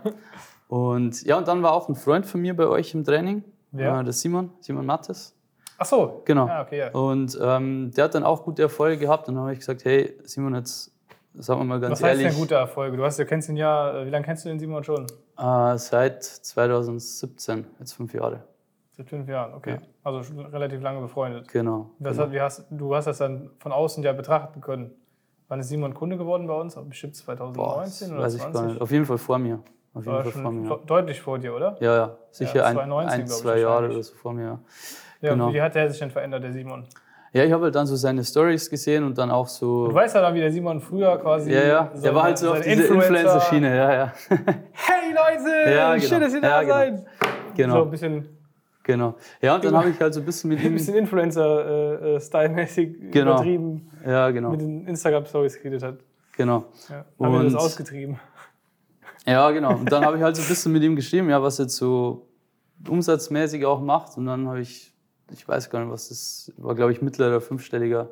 Und 0.67 1.23
ja, 1.23 1.37
und 1.39 1.47
dann 1.47 1.63
war 1.63 1.73
auch 1.73 1.89
ein 1.89 1.95
Freund 1.95 2.27
von 2.27 2.41
mir 2.41 2.55
bei 2.55 2.67
euch 2.67 2.93
im 2.93 3.03
Training, 3.03 3.43
Wer? 3.71 3.99
äh, 4.01 4.03
der 4.03 4.13
Simon, 4.13 4.51
Simon 4.59 4.85
Mattes. 4.85 5.34
Ach 5.77 5.85
so. 5.85 6.21
Genau. 6.25 6.47
Ja, 6.47 6.61
okay, 6.61 6.77
ja. 6.79 6.91
Und 6.91 7.37
ähm, 7.41 7.91
der 7.95 8.05
hat 8.05 8.15
dann 8.15 8.23
auch 8.23 8.43
gute 8.43 8.61
Erfolge 8.61 8.97
gehabt. 8.97 9.27
Und 9.27 9.35
dann 9.35 9.43
habe 9.43 9.53
ich 9.53 9.59
gesagt, 9.59 9.85
hey, 9.85 10.17
Simon, 10.23 10.55
jetzt 10.55 10.91
sagen 11.33 11.59
wir 11.59 11.65
mal 11.65 11.79
ganz 11.79 11.93
Was 11.93 12.03
heißt 12.03 12.19
ehrlich, 12.19 12.33
denn 12.33 12.41
gute 12.41 12.55
Erfolge? 12.55 12.97
Du, 12.97 13.03
hast, 13.03 13.19
du 13.19 13.25
kennst 13.25 13.49
ihn 13.49 13.57
ja, 13.57 14.01
äh, 14.01 14.05
wie 14.05 14.09
lange 14.09 14.25
kennst 14.25 14.45
du 14.45 14.49
den 14.49 14.59
Simon 14.59 14.83
schon? 14.83 15.05
äh, 15.37 15.77
seit 15.77 16.23
2017, 16.23 17.65
jetzt 17.79 17.93
fünf 17.93 18.13
Jahre. 18.13 18.43
Seit 18.95 19.09
fünf 19.09 19.27
Jahren, 19.27 19.53
okay. 19.53 19.71
Ja. 19.71 19.81
Also 20.03 20.23
schon 20.23 20.39
relativ 20.39 20.81
lange 20.81 21.01
befreundet. 21.01 21.49
Genau. 21.49 21.89
Das 21.99 22.17
genau. 22.17 22.31
hat, 22.31 22.39
hast, 22.39 22.65
du 22.69 22.95
hast 22.95 23.05
das 23.05 23.17
dann 23.17 23.49
von 23.59 23.71
außen 23.71 24.03
ja 24.03 24.13
betrachten 24.13 24.61
können. 24.61 24.91
Wann 25.47 25.59
ist 25.59 25.67
Simon 25.69 25.93
Kunde 25.93 26.17
geworden 26.17 26.47
bei 26.47 26.53
uns? 26.53 26.75
Bestimmt 26.87 27.15
2019 27.15 28.09
Boah, 28.09 28.15
oder 28.15 28.23
weiß 28.23 28.35
ich 28.35 28.41
20? 28.41 28.53
gar 28.53 28.67
nicht. 28.67 28.81
Auf 28.81 28.91
jeden 28.91 29.05
Fall 29.05 29.17
vor 29.17 29.37
mir. 29.37 29.59
Auf 29.95 30.03
jeden 30.03 30.13
War 30.15 30.23
Fall 30.23 30.31
vor 30.33 30.41
schon 30.43 30.61
mir. 30.61 30.67
vor- 30.67 30.81
deutlich 30.85 31.21
vor 31.21 31.39
dir, 31.39 31.55
oder? 31.55 31.77
Ja, 31.79 31.95
ja, 31.95 32.17
sicher 32.29 32.57
Ja, 32.57 32.63
ein, 32.65 32.73
2019, 32.75 33.19
ein 33.21 33.25
ich, 33.25 33.31
zwei 33.31 33.59
Jahre 33.59 33.85
oder 33.89 34.03
so 34.03 34.13
vor 34.13 34.33
mir. 34.33 34.43
Ja, 34.43 34.59
Ja, 35.21 35.29
Genau. 35.31 35.51
Wie 35.53 35.61
hat 35.61 35.73
der 35.73 35.89
sich 35.89 35.97
denn 35.99 36.11
verändert, 36.11 36.43
der 36.43 36.51
Simon? 36.53 36.83
ja 37.33 37.43
ich 37.43 37.51
habe 37.51 37.63
halt 37.63 37.73
dann 37.75 37.87
so 37.87 37.95
seine 37.95 38.23
Stories 38.23 38.69
gesehen 38.69 39.03
und 39.03 39.17
dann 39.17 39.31
auch 39.31 39.47
so. 39.47 39.87
Du 39.87 39.93
weißt 39.95 40.13
ja 40.15 40.21
dann, 40.21 40.35
wie 40.35 40.39
der 40.41 40.51
Simon 40.51 40.79
früher 40.81 41.17
quasi. 41.17 41.51
ja, 41.51 41.63
ja, 41.63 41.83
der 41.93 41.99
seine- 42.01 42.15
war 42.15 42.23
halt 42.23 42.37
so 42.37 42.51
auf 42.51 42.61
diese 42.61 42.83
Influencer-Schiene, 42.83 43.75
ja, 43.75 43.93
ja. 43.93 44.13
Hey 44.29 45.13
Leute, 45.13 45.71
Ja, 45.71 45.95
genau. 45.95 46.05
schön, 46.07 46.21
dass 46.21 46.33
ihr 46.33 46.41
da 46.41 46.47
Ja, 46.47 46.61
genau. 46.61 46.73
seid. 46.75 46.99
So 46.99 47.05
genau, 47.55 47.81
ein 47.83 47.91
bisschen, 47.91 48.29
genau. 48.83 49.15
Ja, 49.41 49.55
und 49.55 49.65
dann 49.65 49.75
habe 49.77 49.89
ich 49.89 49.99
halt 49.99 50.13
so 50.13 50.19
ein 50.19 50.25
bisschen 50.25 50.49
mit 50.49 50.59
ein 50.59 50.65
ihm. 50.67 50.73
bisschen 50.73 50.95
Influencer-Style-mäßig 50.95 53.11
Genau. 53.11 53.31
übertrieben 53.33 53.89
Ja, 54.05 54.29
genau, 54.31 54.51
mit 54.51 54.61
den 54.61 54.87
Instagram-Stories 54.87 55.57
geredet 55.61 55.83
hat. 55.83 55.95
genau. 56.37 56.65
Ja. 56.89 57.05
Haben 57.25 57.33
wir 57.33 57.43
das 57.43 57.53
Und- 57.53 57.59
ausgetrieben. 57.59 58.19
Ja, 59.25 59.49
genau. 59.51 59.75
Und 59.75 59.91
dann 59.91 60.05
habe 60.05 60.17
ich 60.17 60.23
halt 60.23 60.35
so 60.35 60.41
ein 60.41 60.47
bisschen 60.47 60.71
mit 60.71 60.83
ihm 60.83 60.95
geschrieben, 60.95 61.29
ja, 61.29 61.41
was 61.41 61.57
jetzt 61.57 61.75
so 61.75 62.27
umsatzmäßig 62.87 63.65
auch 63.65 63.81
macht. 63.81 64.17
Und 64.17 64.25
dann 64.27 64.47
habe 64.47 64.61
ich, 64.61 64.93
ich 65.31 65.47
weiß 65.47 65.69
gar 65.69 65.79
nicht, 65.79 65.91
was 65.91 66.09
das 66.09 66.53
war, 66.57 66.75
glaube 66.75 66.91
ich, 66.91 67.01
mittlerer 67.01 67.41
fünfstelliger 67.41 68.09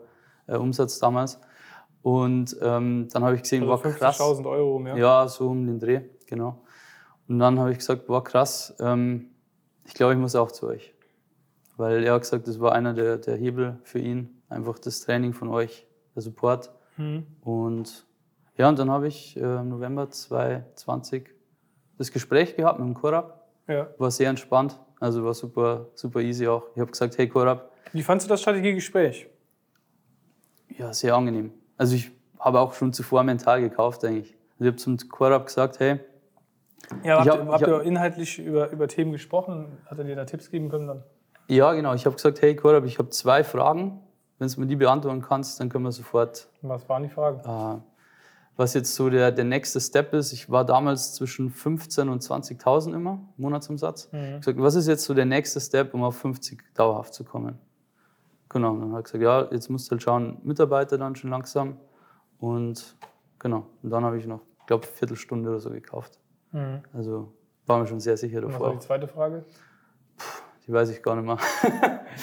äh, 0.48 0.56
Umsatz 0.56 1.00
damals. 1.00 1.40
Und 2.02 2.58
ähm, 2.62 3.08
dann 3.12 3.24
habe 3.24 3.36
ich 3.36 3.44
gesehen, 3.44 3.70
Also 3.70 3.84
war 3.84 3.92
krass. 3.94 4.20
50.000 4.20 4.50
Euro 4.50 4.80
mehr. 4.80 4.98
Ja, 4.98 5.28
so 5.28 5.50
um 5.50 5.66
den 5.66 5.80
Dreh, 5.80 6.02
genau. 6.26 6.62
Und 7.28 7.40
dann 7.40 7.60
habe 7.60 7.72
ich 7.72 7.78
gesagt, 7.78 8.08
boah, 8.08 8.24
krass, 8.24 8.76
ähm, 8.80 9.30
ich 9.86 9.94
glaube, 9.94 10.14
ich 10.14 10.20
muss 10.20 10.36
auch 10.36 10.52
zu 10.52 10.68
euch. 10.68 10.94
Weil 11.78 12.04
er 12.04 12.14
hat 12.14 12.22
gesagt, 12.22 12.48
das 12.48 12.60
war 12.60 12.74
einer 12.74 12.94
der, 12.94 13.18
der 13.18 13.38
Hebel 13.38 13.80
für 13.84 14.00
ihn, 14.00 14.42
einfach 14.50 14.78
das 14.80 15.02
Training 15.02 15.34
von 15.34 15.50
euch, 15.50 15.88
der 16.16 16.22
Support. 16.22 16.72
Mhm. 16.98 17.26
Und 17.42 18.06
ja, 18.58 18.70
und 18.70 18.78
dann 18.80 18.90
habe 18.92 19.08
ich 19.08 19.36
äh, 19.38 19.40
im 19.40 19.70
November 19.70 20.10
2020 20.10 21.30
das 21.98 22.12
Gespräch 22.12 22.56
gehabt 22.56 22.80
mit 22.80 22.88
dem 22.88 22.94
Korab. 22.94 23.48
Ja. 23.68 23.88
War 23.98 24.12
sehr 24.12 24.30
entspannt, 24.30 24.80
also 25.00 25.24
war 25.24 25.34
super, 25.34 25.88
super 25.96 26.20
easy 26.22 26.48
auch. 26.48 26.64
Ich 26.76 26.80
habe 26.82 26.92
gesagt, 26.92 27.18
hey 27.18 27.28
Korab, 27.30 27.72
Wie 27.94 28.04
fandst 28.04 28.26
du 28.28 28.30
das 28.30 28.42
Strategiegespräch? 28.42 29.28
ja, 30.78 30.94
sehr 30.94 31.16
angenehm. 31.16 31.52
Also 31.78 31.96
ich 31.96 32.12
habe 32.40 32.60
auch 32.60 32.74
schon 32.74 32.92
zuvor 32.94 33.24
mental 33.24 33.62
gekauft 33.62 34.04
eigentlich. 34.04 34.36
Also 34.54 34.66
ich 34.66 34.68
habe 34.68 34.76
zum 34.78 34.98
Korab 35.10 35.46
gesagt, 35.46 35.80
hey, 35.80 36.00
Ja, 37.04 37.20
habt, 37.20 37.30
hab- 37.30 37.40
ihr- 37.40 37.52
habt 37.52 37.62
ich 37.62 37.68
ihr 37.68 37.76
hab- 37.76 37.84
inhaltlich 37.86 38.40
über, 38.40 38.70
über 38.72 38.88
Themen 38.88 39.12
gesprochen? 39.14 39.78
Hat 39.86 39.98
er 39.98 40.04
dir 40.04 40.16
da 40.16 40.26
Tipps 40.26 40.50
geben 40.52 40.70
können 40.70 40.88
dann? 40.88 41.04
Ja, 41.48 41.74
genau. 41.74 41.94
Ich 41.94 42.06
habe 42.06 42.16
gesagt, 42.16 42.42
hey 42.42 42.56
Korab, 42.56 42.86
ich 42.86 42.98
habe 43.00 43.10
zwei 43.10 43.44
Fragen. 43.44 44.00
Wenn 44.40 44.48
du 44.50 44.60
mir 44.60 44.66
die 44.68 44.76
beantworten 44.76 45.22
kannst, 45.22 45.60
dann 45.60 45.70
können 45.70 45.86
wir 45.86 45.92
sofort, 45.92 46.50
Was 46.62 46.88
waren 46.90 47.04
die 47.04 47.10
Fragen? 47.10 47.40
äh, 47.40 47.82
was 48.56 48.74
jetzt 48.74 48.94
so 48.94 49.10
der, 49.10 49.32
der 49.32 49.46
nächste 49.46 49.80
Step 49.82 50.14
ist. 50.14 50.32
Ich 50.32 50.50
war 50.50 50.64
damals 50.66 51.16
zwischen 51.16 51.52
15.000 51.52 52.10
und 52.10 52.22
20.000 52.22 52.94
immer, 52.94 53.20
Monatsumsatz. 53.38 54.10
Ich 54.12 54.20
hab 54.20 54.40
gesagt, 54.42 54.60
was 54.62 54.76
ist 54.76 54.88
jetzt 54.88 55.06
so 55.06 55.14
der 55.14 55.26
nächste 55.26 55.60
Step, 55.60 55.94
um 55.94 56.04
auf 56.04 56.18
50 56.18 56.62
dauerhaft 56.76 57.14
zu 57.14 57.24
kommen? 57.24 57.58
Genau, 58.50 58.72
und 58.72 58.82
dann 58.82 58.92
hat 58.92 59.00
er 59.00 59.04
gesagt, 59.04 59.24
ja, 59.24 59.48
jetzt 59.52 59.70
musst 59.70 59.88
du 59.88 59.92
halt 59.92 60.04
schauen, 60.04 60.38
Mitarbeiter 60.44 60.98
dann 60.98 61.16
schon 61.16 61.32
langsam. 61.32 61.78
Und 62.40 62.96
genau, 63.40 63.66
und 63.82 63.90
dann 63.90 64.04
habe 64.04 64.18
ich 64.20 64.28
noch, 64.28 64.42
ich 64.60 64.66
glaube, 64.68 64.86
eine 64.86 64.94
Viertelstunde 64.96 65.50
oder 65.50 65.60
so 65.60 65.72
gekauft. 65.72 66.20
Mhm. 66.52 66.84
Also 66.94 67.34
war 67.66 67.80
mir 67.80 67.88
schon 67.88 68.00
sehr 68.00 68.18
sicher 68.18 68.40
Und 68.40 68.46
was 68.46 68.54
davor. 68.54 68.68
war 68.68 68.74
die 68.74 68.80
zweite 68.86 69.08
Frage? 69.08 69.46
Die 70.68 70.72
weiß 70.72 70.90
ich 70.92 71.02
gar 71.02 71.16
nicht 71.16 71.26
mehr. 71.26 71.38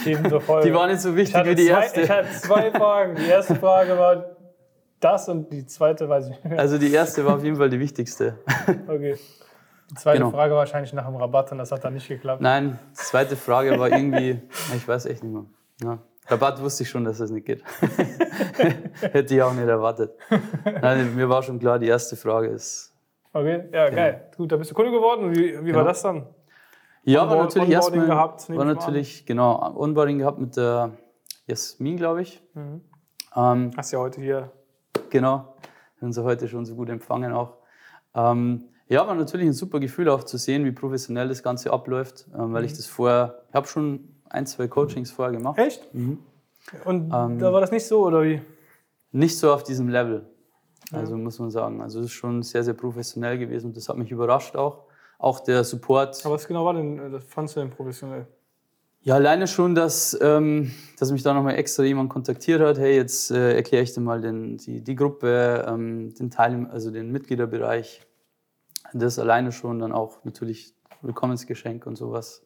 Ebenso 0.06 0.40
voll. 0.40 0.62
Die 0.64 0.72
war 0.72 0.87
nicht 0.87 1.00
so 1.00 1.10
ich 1.10 1.16
wichtig 1.16 1.44
wie 1.44 1.54
die 1.54 1.66
zwei, 1.66 1.82
erste. 1.82 2.00
ich 2.00 2.10
hatte 2.10 2.28
zwei 2.30 2.70
Fragen. 2.70 3.16
Die 3.16 3.26
erste 3.26 3.54
Frage 3.56 3.99
war 3.99 4.37
das 5.00 5.28
und 5.28 5.50
die 5.52 5.66
zweite 5.66 6.09
weiß 6.09 6.25
ich 6.26 6.30
nicht 6.30 6.45
mehr. 6.45 6.59
Also 6.59 6.78
die 6.78 6.92
erste 6.92 7.25
war 7.25 7.37
auf 7.37 7.45
jeden 7.45 7.57
Fall 7.57 7.71
die 7.71 7.80
wichtigste. 7.80 8.38
Okay. 8.88 9.16
Die 9.90 9.95
zweite 9.97 10.19
Genau. 10.19 10.30
Frage 10.30 10.54
wahrscheinlich 10.54 10.92
nach 10.92 11.04
dem 11.07 11.16
Rabatt 11.16 11.50
und 11.50 11.59
das 11.59 11.73
hat 11.73 11.83
dann 11.85 11.95
nicht 11.95 12.07
geklappt. 12.07 12.40
Nein, 12.40 12.78
die 12.90 12.95
zweite 12.95 13.35
Frage 13.35 13.76
war 13.78 13.88
irgendwie, 13.90 14.40
ich 14.76 14.87
weiß 14.87 15.07
echt 15.07 15.25
nicht 15.25 15.33
mehr. 15.33 15.45
Ja. 15.83 15.99
Rabatt 16.28 16.62
wusste 16.62 16.85
ich 16.85 16.88
schon, 16.90 17.04
dass 17.04 17.19
das 17.19 17.30
nicht 17.33 17.45
geht. 17.47 17.64
Hätte 19.00 19.35
ich 19.35 19.42
auch 19.42 19.52
nicht 19.52 19.66
erwartet. 19.66 20.12
Nein, 20.80 21.14
mir 21.16 21.28
war 21.28 21.42
schon 21.42 21.59
klar, 21.59 21.78
die 21.78 21.88
erste 21.88 22.14
Frage 22.16 22.49
ist. 22.49 22.95
Okay, 23.33 23.64
ja, 23.73 23.88
geil. 23.90 24.28
Gut, 24.37 24.52
da 24.52 24.57
bist 24.57 24.71
du 24.71 24.75
Kunde 24.75 24.92
geworden. 24.92 25.35
Wie, 25.35 25.52
wie 25.52 25.57
war 25.57 25.62
Genau. 25.62 25.85
das 25.85 26.02
dann? 26.02 26.26
Ja, 27.02 27.21
war 27.23 27.30
Onboard- 27.33 27.45
natürlich 27.57 27.69
Onboarding 27.76 28.00
erstmal. 28.00 28.07
gehabt, 28.07 28.40
war 28.49 28.50
ich 28.54 28.57
mal 28.57 28.62
an. 28.71 28.76
natürlich, 28.76 29.26
genau, 29.26 29.75
Onboarding 29.76 30.19
gehabt 30.19 30.38
mit 30.38 30.57
der 30.57 30.92
Jasmin, 31.47 31.97
glaube 31.97 32.23
ich. 32.23 32.42
Mhm. 32.54 32.83
Ähm, 33.35 33.71
Hast 33.76 33.92
ja 33.92 33.99
heute 33.99 34.21
hier. 34.21 34.52
Genau, 35.11 35.54
haben 36.00 36.12
sie 36.12 36.23
heute 36.25 36.49
schon 36.49 36.64
so 36.64 36.75
gut 36.75 36.88
empfangen 36.88 37.32
auch. 37.32 37.56
Ähm, 38.14 38.64
ja, 38.88 39.06
war 39.06 39.14
natürlich 39.14 39.47
ein 39.47 39.52
super 39.52 39.78
Gefühl 39.78 40.09
auch 40.09 40.25
zu 40.25 40.37
sehen, 40.37 40.64
wie 40.64 40.73
professionell 40.73 41.28
das 41.28 41.42
Ganze 41.42 41.73
abläuft, 41.73 42.26
ähm, 42.35 42.52
weil 42.52 42.64
ich 42.64 42.73
das 42.73 42.87
vorher, 42.87 43.42
ich 43.49 43.54
habe 43.54 43.66
schon 43.66 44.16
ein, 44.28 44.47
zwei 44.47 44.66
Coachings 44.68 45.11
vorher 45.11 45.37
gemacht. 45.37 45.59
Echt? 45.59 45.94
Mhm. 45.94 46.18
Und 46.85 47.12
Ähm, 47.12 47.38
da 47.38 47.52
war 47.52 47.61
das 47.61 47.70
nicht 47.70 47.87
so, 47.87 48.04
oder 48.06 48.23
wie? 48.23 48.40
Nicht 49.12 49.38
so 49.38 49.52
auf 49.52 49.62
diesem 49.64 49.88
Level, 49.88 50.28
also 50.92 51.16
muss 51.16 51.38
man 51.38 51.50
sagen. 51.50 51.80
Also 51.80 52.00
es 52.00 52.06
ist 52.06 52.12
schon 52.12 52.42
sehr, 52.42 52.62
sehr 52.62 52.75
professionell 52.75 53.38
gewesen 53.38 53.66
und 53.68 53.76
das 53.76 53.88
hat 53.88 53.97
mich 53.97 54.11
überrascht 54.11 54.56
auch. 54.56 54.85
Auch 55.18 55.40
der 55.40 55.64
Support. 55.64 56.25
Aber 56.25 56.35
was 56.35 56.47
genau 56.47 56.64
war 56.64 56.75
denn, 56.75 56.99
äh, 56.99 57.11
das 57.11 57.25
fandst 57.25 57.56
du 57.56 57.61
denn 57.61 57.70
professionell? 57.70 58.26
Ja, 59.02 59.14
alleine 59.14 59.47
schon, 59.47 59.75
dass, 59.75 60.19
ähm, 60.21 60.73
dass 60.99 61.11
mich 61.11 61.23
da 61.23 61.33
nochmal 61.33 61.57
extra 61.57 61.85
jemand 61.85 62.11
kontaktiert 62.11 62.61
hat. 62.61 62.78
Hey, 62.78 62.97
jetzt 62.97 63.30
äh, 63.30 63.54
erkläre 63.54 63.83
ich 63.83 63.95
dir 63.95 64.02
mal 64.02 64.21
den, 64.21 64.59
die, 64.59 64.83
die 64.83 64.95
Gruppe, 64.95 65.64
ähm, 65.66 66.12
den 66.14 66.30
Teil, 66.30 66.66
also 66.71 66.90
den 66.90 67.11
Mitgliederbereich. 67.11 68.07
Das 68.92 69.19
alleine 69.19 69.52
schon 69.52 69.78
dann 69.78 69.92
auch 69.92 70.23
natürlich 70.25 70.75
Willkommensgeschenk 71.00 71.87
und 71.87 71.97
sowas 71.97 72.45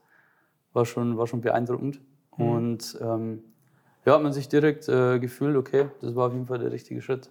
war 0.72 0.86
schon, 0.86 1.16
war 1.18 1.26
schon 1.26 1.40
beeindruckend. 1.40 2.00
Und 2.30 2.98
ähm, 3.00 3.42
ja, 4.04 4.14
hat 4.14 4.22
man 4.22 4.32
sich 4.32 4.48
direkt 4.48 4.88
äh, 4.88 5.18
gefühlt, 5.18 5.56
okay, 5.56 5.88
das 6.00 6.14
war 6.14 6.28
auf 6.28 6.32
jeden 6.32 6.46
Fall 6.46 6.58
der 6.58 6.70
richtige 6.70 7.02
Schritt. 7.02 7.30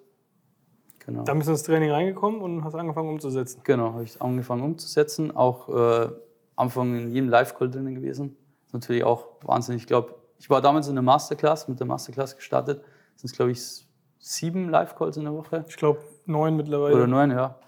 Genau. 0.99 1.23
Dann 1.23 1.37
bist 1.37 1.47
du 1.47 1.51
ins 1.51 1.63
Training 1.63 1.91
reingekommen 1.91 2.41
und 2.41 2.63
hast 2.63 2.75
angefangen 2.75 3.09
umzusetzen. 3.09 3.61
Genau, 3.63 3.93
habe 3.93 4.03
ich 4.03 4.21
angefangen 4.21 4.63
umzusetzen. 4.63 5.35
Auch 5.35 5.69
äh, 5.69 6.09
Anfang 6.55 6.97
in 6.97 7.11
jedem 7.11 7.29
Live-Call 7.29 7.69
drinnen 7.69 7.95
gewesen. 7.95 8.37
Natürlich 8.73 9.03
auch 9.03 9.27
Wahnsinn. 9.43 9.77
Ich 9.77 9.87
glaube, 9.87 10.15
ich 10.37 10.49
war 10.49 10.61
damals 10.61 10.87
in 10.87 10.95
der 10.95 11.03
Masterclass, 11.03 11.67
mit 11.67 11.79
der 11.79 11.87
Masterclass 11.87 12.35
gestartet. 12.35 12.83
Sind 13.15 13.29
es, 13.29 13.35
glaube 13.35 13.51
ich, 13.51 13.87
sieben 14.19 14.69
Live-Calls 14.69 15.17
in 15.17 15.23
der 15.23 15.33
Woche. 15.33 15.63
Ich 15.67 15.77
glaube, 15.77 15.99
neun 16.25 16.57
mittlerweile. 16.57 16.95
Oder 16.95 17.07
neun, 17.07 17.31
ja. 17.31 17.59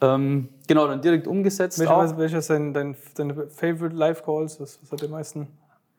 Ähm, 0.00 0.48
genau, 0.66 0.86
dann 0.86 1.00
direkt 1.00 1.26
umgesetzt. 1.26 1.78
Welcher, 1.78 2.16
welcher 2.18 2.38
ist 2.38 2.50
dein, 2.50 2.72
dein, 2.72 2.96
deine 3.14 3.48
Favorite 3.48 3.94
Live 3.94 4.22
Calls? 4.22 4.60
Was, 4.60 4.80
was 4.82 4.92
hat 4.92 5.02
der 5.02 5.08
meisten? 5.08 5.48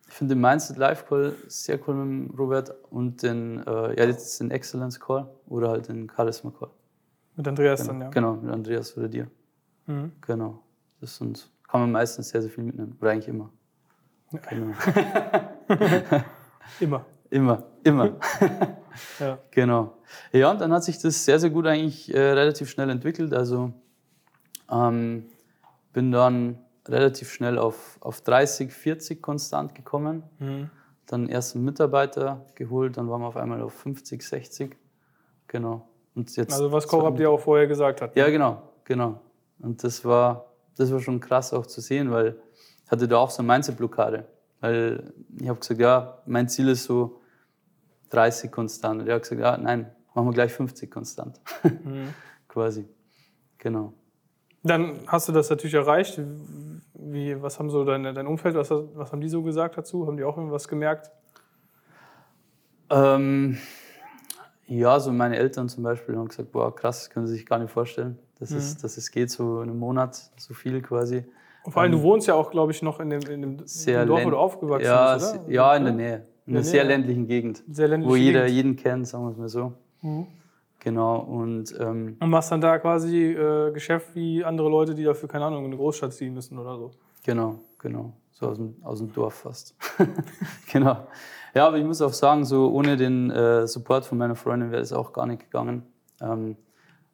Ich 0.08 0.14
finde 0.14 0.36
den 0.36 0.42
Mindset 0.42 0.78
Live-Call 0.78 1.36
sehr 1.48 1.80
cool 1.88 1.96
mit 1.96 2.38
Robert 2.38 2.74
und 2.90 3.24
den, 3.24 3.66
äh, 3.66 3.98
ja, 3.98 4.06
jetzt 4.06 4.40
den 4.42 4.52
Excellence-Call 4.52 5.26
oder 5.48 5.70
halt 5.70 5.88
den 5.88 6.10
Charisma-Call. 6.10 6.70
Mit 7.38 7.48
Andreas 7.48 7.82
Genau, 7.82 7.94
dann, 7.94 8.02
ja. 8.02 8.10
genau, 8.10 8.34
mit 8.34 8.52
Andreas 8.52 8.98
oder 8.98 9.08
dir. 9.08 9.28
Mhm. 9.86 10.12
Genau. 10.20 10.60
Das 11.00 11.16
sind, 11.16 11.50
kann 11.68 11.82
man 11.82 11.92
meistens 11.94 12.30
sehr, 12.30 12.42
sehr 12.42 12.52
viel 12.52 12.66
mitnehmen. 12.66 12.98
Oder 13.00 13.12
eigentlich 13.12 13.30
immer. 13.30 13.52
Genau. 14.32 14.74
Immer. 16.80 17.06
Immer, 17.30 17.64
immer. 17.84 18.18
Ja. 19.20 19.40
genau. 19.52 19.94
Ja, 20.34 20.52
und 20.52 20.60
dann 20.60 20.74
hat 20.74 20.84
sich 20.84 21.00
das 21.00 21.24
sehr, 21.24 21.40
sehr 21.40 21.50
gut 21.50 21.66
eigentlich 21.66 22.14
äh, 22.14 22.20
relativ 22.20 22.70
schnell 22.70 22.90
entwickelt. 22.90 23.34
Also 23.34 23.72
ähm, 24.70 25.28
bin 25.94 26.12
dann 26.12 26.60
relativ 26.88 27.32
schnell 27.32 27.58
auf, 27.58 27.98
auf 28.02 28.22
30, 28.22 28.74
40 28.74 29.22
konstant 29.22 29.76
gekommen. 29.76 30.24
Mhm. 30.40 30.70
Dann 31.08 31.30
erst 31.30 31.56
einen 31.56 31.64
Mitarbeiter 31.64 32.46
geholt, 32.56 32.98
dann 32.98 33.10
waren 33.10 33.22
wir 33.22 33.28
auf 33.28 33.38
einmal 33.38 33.62
auf 33.62 33.74
50, 33.74 34.22
60. 34.22 34.76
Genau. 35.48 35.88
Und 36.14 36.36
jetzt 36.36 36.52
Also 36.52 36.72
was 36.72 36.86
Korab 36.86 37.16
dir 37.16 37.30
auch 37.30 37.40
vorher 37.40 37.68
gesagt 37.68 38.02
hat. 38.02 38.16
Ja, 38.18 38.30
genau, 38.30 38.62
genau. 38.84 39.22
Und 39.60 39.82
das 39.84 40.04
war, 40.04 40.48
das 40.76 40.92
war 40.92 41.00
schon 41.00 41.22
krass 41.22 41.54
auch 41.54 41.66
zu 41.66 41.80
sehen, 41.80 42.12
weil 42.12 42.36
ich 42.92 42.94
hatte 42.94 43.08
da 43.08 43.20
auch 43.20 43.30
so 43.30 43.42
eine 43.42 43.48
Mindset-Blockade. 43.48 44.28
Weil 44.60 45.14
ich 45.40 45.48
habe 45.48 45.58
gesagt, 45.58 45.80
ja, 45.80 46.18
mein 46.26 46.50
Ziel 46.50 46.68
ist 46.68 46.84
so 46.84 47.22
30 48.10 48.52
konstant. 48.52 49.02
Und 49.02 49.08
er 49.08 49.16
hat 49.16 49.22
gesagt, 49.22 49.40
ja, 49.40 49.56
nein, 49.56 49.90
machen 50.14 50.28
wir 50.28 50.34
gleich 50.34 50.52
50 50.52 50.92
konstant. 50.92 51.40
Mhm. 51.64 52.14
Quasi. 52.50 52.86
Genau. 53.60 53.94
Dann 54.62 55.00
hast 55.08 55.30
du 55.30 55.32
das 55.32 55.50
natürlich 55.50 55.74
erreicht. 55.74 56.20
Wie, 56.94 57.42
was 57.42 57.60
haben 57.60 57.70
so 57.70 57.86
dein, 57.86 58.04
dein 58.04 58.28
Umfeld, 58.28 58.56
was, 58.56 58.70
was 58.70 59.14
haben 59.14 59.22
die 59.22 59.30
so 59.30 59.42
gesagt 59.42 59.78
dazu? 59.78 60.06
Haben 60.06 60.18
die 60.18 60.26
auch 60.26 60.36
irgendwas 60.36 60.68
gemerkt? 60.68 61.12
Ähm, 62.90 63.58
ja, 64.68 65.00
so 65.00 65.14
meine 65.14 65.38
Eltern 65.38 65.70
zum 65.70 65.84
Beispiel 65.84 66.18
haben 66.18 66.28
gesagt, 66.28 66.52
boah, 66.52 66.76
krass, 66.76 67.04
das 67.04 67.10
können 67.10 67.26
sie 67.26 67.36
sich 67.36 67.46
gar 67.46 67.58
nicht 67.58 67.72
vorstellen, 67.72 68.20
dass, 68.38 68.50
mhm. 68.50 68.58
es, 68.58 68.78
dass 68.80 68.98
es 68.98 69.12
geht, 69.12 69.32
so 69.32 69.62
in 69.62 69.70
einem 69.70 69.80
Monat, 69.80 70.30
so 70.36 70.54
viel 70.54 70.82
quasi. 70.82 71.24
Und 71.64 71.72
vor 71.74 71.82
allem, 71.82 71.94
ähm, 71.94 72.00
du 72.00 72.04
wohnst 72.04 72.28
ja 72.28 72.36
auch, 72.36 72.52
glaube 72.52 72.72
ich, 72.72 72.82
noch 72.82 73.00
in 73.00 73.10
dem, 73.10 73.22
in 73.22 73.42
dem 73.42 73.58
Dorf, 73.58 74.26
wo 74.26 74.30
du 74.30 74.38
aufgewachsen 74.38 74.86
ja, 74.86 75.14
bist, 75.14 75.36
oder? 75.36 75.52
Ja, 75.52 75.76
in 75.76 75.84
der 75.84 75.94
Nähe. 75.94 76.28
In 76.48 76.56
einer 76.56 76.64
sehr 76.64 76.84
ländlichen 76.84 77.28
Gegend. 77.28 77.64
Sehr 77.70 77.88
ländliche 77.88 78.12
wo 78.12 78.16
jeder 78.16 78.42
Gegend. 78.42 78.56
jeden 78.56 78.76
kennt, 78.76 79.08
sagen 79.08 79.26
wir 79.26 79.32
es 79.32 79.38
mal 79.38 79.50
so. 79.50 79.74
Mhm. 80.02 80.28
Genau. 80.80 81.20
Und, 81.20 81.76
ähm, 81.80 82.18
und 82.20 82.30
machst 82.30 82.52
dann 82.52 82.60
da 82.60 82.80
quasi 82.80 83.34
äh, 83.34 83.72
Geschäft 83.72 84.16
wie 84.16 84.44
andere 84.44 84.68
Leute, 84.68 84.96
die 84.96 85.04
dafür, 85.04 85.30
keine 85.30 85.46
Ahnung, 85.46 85.60
in 85.60 85.66
eine 85.66 85.78
Großstadt 85.78 86.14
ziehen 86.14 86.34
müssen 86.34 86.58
oder 86.58 86.78
so. 86.78 86.92
Genau, 87.24 87.60
genau. 87.78 88.14
So 88.32 88.48
aus 88.48 88.58
dem, 88.58 88.76
aus 88.82 88.98
dem 88.98 89.14
Dorf 89.14 89.36
fast. 89.36 89.76
genau. 90.72 91.06
Ja, 91.54 91.68
aber 91.68 91.78
ich 91.78 91.86
muss 91.86 92.02
auch 92.02 92.14
sagen, 92.14 92.46
so 92.46 92.72
ohne 92.72 92.98
den 92.98 93.30
äh, 93.30 93.68
Support 93.68 94.06
von 94.06 94.18
meiner 94.18 94.36
Freundin 94.36 94.72
wäre 94.72 94.82
es 94.82 94.92
auch 94.92 95.14
gar 95.14 95.28
nicht 95.28 95.44
gegangen. 95.44 95.84
Ähm, 96.20 96.56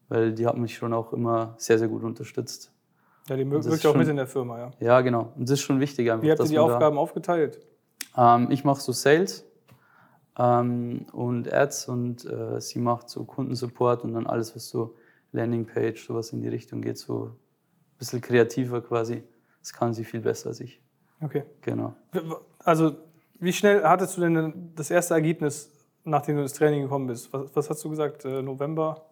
weil 0.09 0.31
die 0.31 0.47
hat 0.47 0.57
mich 0.57 0.75
schon 0.75 0.93
auch 0.93 1.11
immer 1.11 1.55
sehr, 1.57 1.77
sehr 1.77 1.89
gut 1.89 2.03
unterstützt. 2.03 2.71
Ja, 3.29 3.35
die 3.35 3.49
wirkt 3.49 3.85
auch 3.85 3.95
mit 3.95 4.07
in 4.07 4.15
der 4.15 4.27
Firma, 4.27 4.57
ja. 4.57 4.71
Ja, 4.79 5.01
genau. 5.01 5.33
Und 5.35 5.49
das 5.49 5.59
ist 5.59 5.61
schon 5.61 5.79
wichtig 5.79 6.11
einfach. 6.11 6.23
Wie 6.23 6.31
habt 6.31 6.39
ihr 6.39 6.47
die 6.47 6.59
Aufgaben 6.59 6.95
da, 6.95 7.01
aufgeteilt? 7.01 7.59
Ähm, 8.15 8.49
ich 8.51 8.63
mache 8.63 8.81
so 8.81 8.91
Sales 8.91 9.45
ähm, 10.37 11.05
und 11.11 11.51
Ads 11.51 11.89
und 11.89 12.25
äh, 12.25 12.61
sie 12.61 12.79
macht 12.79 13.09
so 13.09 13.25
Kundensupport 13.25 14.03
und 14.03 14.13
dann 14.13 14.27
alles, 14.27 14.55
was 14.55 14.69
so 14.69 14.95
Landingpage, 15.31 16.05
sowas 16.05 16.31
in 16.31 16.41
die 16.41 16.47
Richtung 16.47 16.81
geht, 16.81 16.97
so 16.97 17.25
ein 17.25 17.97
bisschen 17.97 18.21
kreativer 18.21 18.81
quasi. 18.81 19.23
Das 19.59 19.73
kann 19.73 19.93
sie 19.93 20.05
viel 20.05 20.21
besser 20.21 20.49
als 20.49 20.61
ich. 20.61 20.81
Okay. 21.21 21.43
Genau. 21.61 21.95
Also, 22.59 22.95
wie 23.39 23.53
schnell 23.53 23.83
hattest 23.83 24.17
du 24.17 24.21
denn 24.21 24.71
das 24.75 24.89
erste 24.89 25.13
Ergebnis, 25.13 25.71
nachdem 26.03 26.37
du 26.37 26.43
ins 26.43 26.53
Training 26.53 26.83
gekommen 26.83 27.07
bist? 27.07 27.31
Was, 27.33 27.55
was 27.55 27.69
hast 27.69 27.83
du 27.83 27.89
gesagt? 27.89 28.23
Äh, 28.25 28.41
November? 28.41 29.05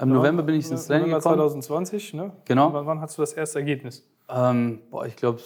Im 0.00 0.10
November 0.10 0.42
bin 0.42 0.54
ich 0.54 0.70
ins 0.70 0.86
Training 0.86 1.10
November 1.10 1.18
gekommen. 1.18 1.50
2020, 1.50 2.14
ne? 2.14 2.32
Genau. 2.44 2.72
Wann, 2.72 2.86
wann 2.86 3.00
hast 3.00 3.18
du 3.18 3.22
das 3.22 3.32
erste 3.32 3.58
Ergebnis? 3.58 4.08
Ähm, 4.28 4.80
boah, 4.90 5.06
ich 5.06 5.16
glaube, 5.16 5.40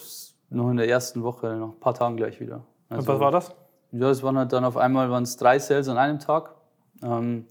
noch 0.51 0.71
in 0.71 0.77
der 0.77 0.89
ersten 0.89 1.23
Woche, 1.23 1.55
noch 1.57 1.71
ein 1.71 1.81
paar 1.81 1.95
Tagen 1.95 2.17
gleich 2.17 2.41
wieder. 2.41 2.63
Also, 2.89 3.01
Und 3.01 3.09
was 3.09 3.21
war 3.21 3.31
das? 3.31 3.55
Ja, 3.93 4.11
es 4.11 4.23
waren 4.23 4.37
halt 4.37 4.53
dann 4.53 4.65
auf 4.65 4.77
einmal 4.77 5.11
waren 5.11 5.23
es 5.23 5.37
drei 5.37 5.59
Sales 5.59 5.89
an 5.89 5.99
einem 5.99 6.19
Tag. 6.19 6.55
Ähm, 7.03 7.47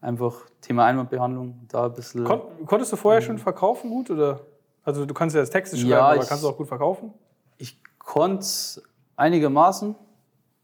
einfach 0.00 0.46
Thema 0.60 0.84
Einwandbehandlung, 0.86 1.66
da 1.68 1.86
ein 1.86 1.92
bisschen. 1.92 2.24
Kon 2.24 2.42
konntest 2.66 2.92
du 2.92 2.96
vorher 2.96 3.20
ähm, 3.20 3.26
schon 3.26 3.38
verkaufen 3.38 3.90
gut 3.90 4.10
oder? 4.10 4.40
Also 4.82 5.04
du 5.04 5.14
kannst 5.14 5.34
ja 5.34 5.42
das 5.42 5.50
Texte 5.50 5.76
schreiben, 5.76 5.90
ja, 5.90 6.00
aber 6.00 6.24
kannst 6.24 6.42
du 6.42 6.48
auch 6.48 6.56
gut 6.56 6.68
verkaufen? 6.68 7.12
Ich 7.58 7.80
konnte 7.98 8.40
es 8.40 8.82
einigermaßen, 9.16 9.94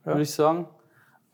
ja. 0.04 0.06
würde 0.06 0.22
ich 0.22 0.32
sagen. 0.32 0.66